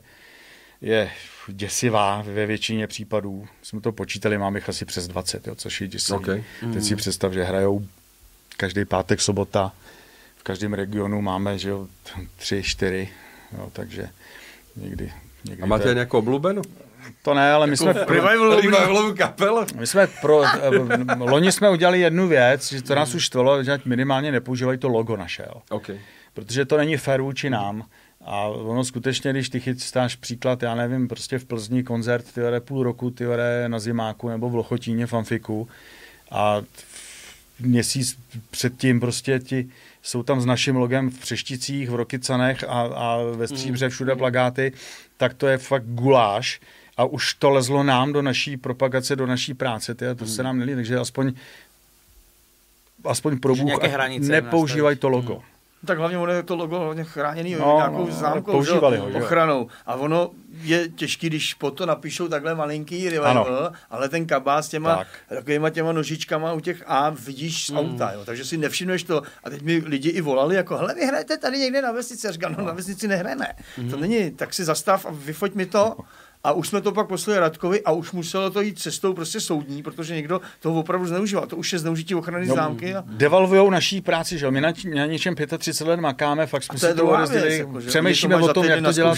[0.82, 1.10] je
[1.48, 3.48] děsivá ve většině případů.
[3.64, 6.18] Jsme to počítali, máme jich asi přes 20, jo, což je děsivý.
[6.18, 6.28] OK.
[6.74, 7.88] Teď si představ, že hrajou
[8.58, 9.72] každý pátek, sobota,
[10.38, 11.88] v každém regionu máme, že jo,
[12.36, 13.10] tři, čtyři,
[13.58, 14.10] jo, takže
[14.76, 15.14] někdy,
[15.46, 16.62] někdy a máte to, nejakú obľúbenú?
[17.22, 17.94] to ne, ale my jsme...
[17.94, 19.66] Revival Revivalovú kapelu?
[19.76, 20.44] My jsme pro,
[21.18, 25.18] loni jsme udělali jednu věc, že to nás už štvalo, že minimálně nepoužívají to logo
[25.18, 25.44] naše.
[25.44, 25.62] Jo.
[25.70, 25.90] OK.
[26.36, 27.86] protože to není fér vůči nám.
[28.26, 32.84] A ono skutečně, když ty chystáš příklad, já nevím, prostě v Plzni koncert, ty půl
[32.84, 33.26] roku, ty
[33.68, 35.68] na Zimáku nebo v Lochotíně v Amfiku
[36.32, 36.62] a
[37.60, 38.18] měsíc
[38.52, 39.70] předtím prostě ti
[40.02, 44.74] jsou tam s naším logem v Přešticích, v Rokycanech a, a ve Stříbře všude plagáty,
[45.18, 46.62] tak to je fakt guláš
[46.98, 50.60] a už to lezlo nám do naší propagace, do naší práce, tyhle, to se nám
[50.60, 51.34] nelí, takže aspoň
[53.06, 53.72] aspoň pro Bůh,
[54.20, 55.34] nepoužívají to logo.
[55.34, 55.55] Hmm.
[55.86, 59.68] Tak hlavně ono je to logo hlavně chráněný no, nějakou no, známkou, používali ho, ochranou.
[59.86, 64.70] A ono je těžký, když po to napíšou takhle malinký revival, ale ten kabát s
[64.70, 65.08] těma tak.
[65.30, 67.78] takovýma těma nožičkama u těch A vidíš z mm.
[67.78, 68.26] auta, jo.
[68.26, 69.22] takže si nevšimneš to.
[69.44, 72.28] A teď mi lidi i volali, jako, hele, vy hrajete tady někde na vesnici.
[72.28, 72.66] A říkám, no, no.
[72.66, 73.48] na vesnici nehrajeme.
[73.78, 73.90] Mm.
[73.90, 75.98] To není, tak si zastav a vyfoť mi to.
[76.46, 79.84] A už jsme to pak poslali Radkovi a už muselo to jít cestou prostě soudní,
[79.84, 81.48] protože někdo to opravdu zneužíval.
[81.48, 82.96] To už je zneužití ochrany no, známky.
[82.96, 83.04] A...
[83.08, 87.16] Devalvujou naší práci, že my na, na něčem 35 let makáme, fakt jsme si to
[87.18, 89.18] rozdělili, jako, přemýšlíme o tom, jak to dělat.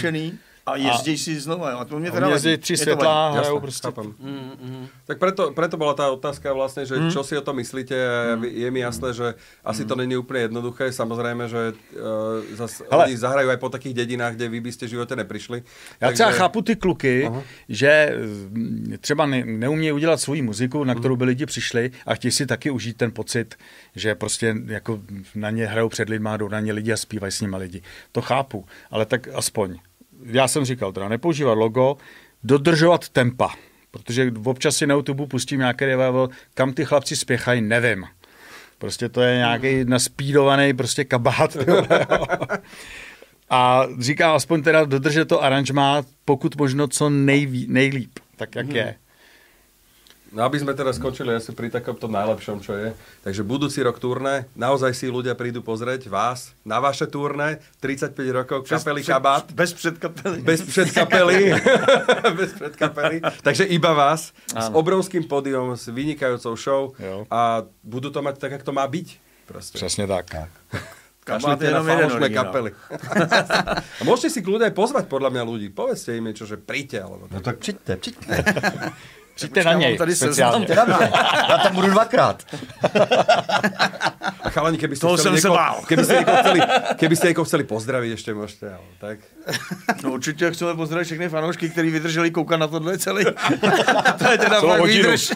[0.67, 1.79] A jezdí a, si znova.
[1.79, 3.87] A to mě teda jezdí tři světla, hrajou prostě.
[4.19, 4.87] Mm, mm.
[5.07, 7.15] Tak preto, preto bola tá otázka vlastne, že mm.
[7.15, 7.95] čo si o tom myslíte.
[7.95, 8.43] Mm.
[8.43, 9.87] Je mi jasné, že asi mm.
[9.87, 10.91] to není úplne jednoduché.
[10.91, 13.07] Samozrejme, že uh, zas Ale...
[13.07, 15.63] oni zahrajú aj po takých dedinách, kde vy by ste živote neprišli.
[16.01, 17.43] Já třeba chápu ty kluky, uh-huh.
[17.69, 18.17] že
[18.51, 22.45] mm, třeba ne, neumějí udělat svou muziku, na kterou by lidi přišli a chtějí si
[22.45, 23.55] taky užít ten pocit,
[23.95, 24.99] že prostě jako
[25.35, 27.81] na ně hrajou před lidma, jdou na ně lidi a zpívají s nimi lidi.
[28.11, 29.79] To chápu, ale tak aspoň
[30.25, 31.97] já jsem říkal, teda nepoužívat logo,
[32.43, 33.49] dodržovat tempa,
[33.91, 38.05] protože občas si na YouTube pustím nějaký revival, kam ty chlapci spěchají, nevím.
[38.77, 41.57] Prostě to je nějaký naspídovaný prostě kabát.
[43.49, 48.75] A říkám aspoň teda dodržet to aranžmá, pokud možno co nejví, nejlíp, tak jak hmm.
[48.75, 48.95] je.
[50.31, 52.91] No aby sme teda skočili asi pri takomto najlepšom, čo je.
[53.23, 58.59] Takže budúci rok turné, naozaj si ľudia prídu pozrieť vás na vaše turné, 35 rokov,
[58.67, 59.45] kapely před, Kabát.
[59.51, 60.41] Bez předkapely.
[60.41, 61.53] Bez předkapely.
[62.37, 63.21] bez předkapely.
[63.41, 64.61] Takže iba vás Áno.
[64.61, 67.23] s obrovským podium, s vynikajúcou show jo.
[67.31, 69.07] a budú to mať tak, jak to má byť.
[69.47, 69.77] Proste.
[69.79, 70.25] Přesně tak.
[70.29, 70.49] tak.
[71.27, 72.71] Je jenom jeden kapely.
[73.99, 75.67] a môžete si kľudne pozvať podľa mňa ľudí.
[75.75, 77.03] Povedzte im niečo, že príďte.
[77.03, 78.35] Alebo No tak přijďte, přijďte.
[79.37, 80.15] Přijďte na něj tady.
[80.15, 80.99] Teda
[81.49, 82.43] Já tam budu dvakrát.
[84.43, 86.59] A chalani, keby ste, chceli někoho, keby ste někoho chceli,
[86.95, 89.19] keby ste někoho chceli pozdravit, ještě můžete, ale tak.
[90.03, 93.25] No určitě chceme pozdravit všechny fanoušky, kteří vydrželi koukat na tohle celý.
[94.17, 95.31] to je teda fakt výdrž.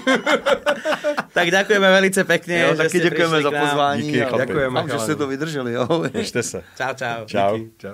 [1.33, 2.61] tak děkujeme velice pěkně.
[2.61, 4.01] Jo, taky děkujeme za pozvání.
[4.01, 4.83] Díky, děkujeme.
[4.91, 5.73] že jste to vydrželi.
[5.73, 5.87] Jo.
[6.13, 6.63] Držte se.
[6.77, 7.25] Čau, čau.
[7.25, 7.57] Čau.
[7.57, 7.71] Díky.
[7.77, 7.89] Čau.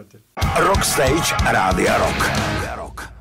[0.57, 3.16] Rockstage Rádia Rock.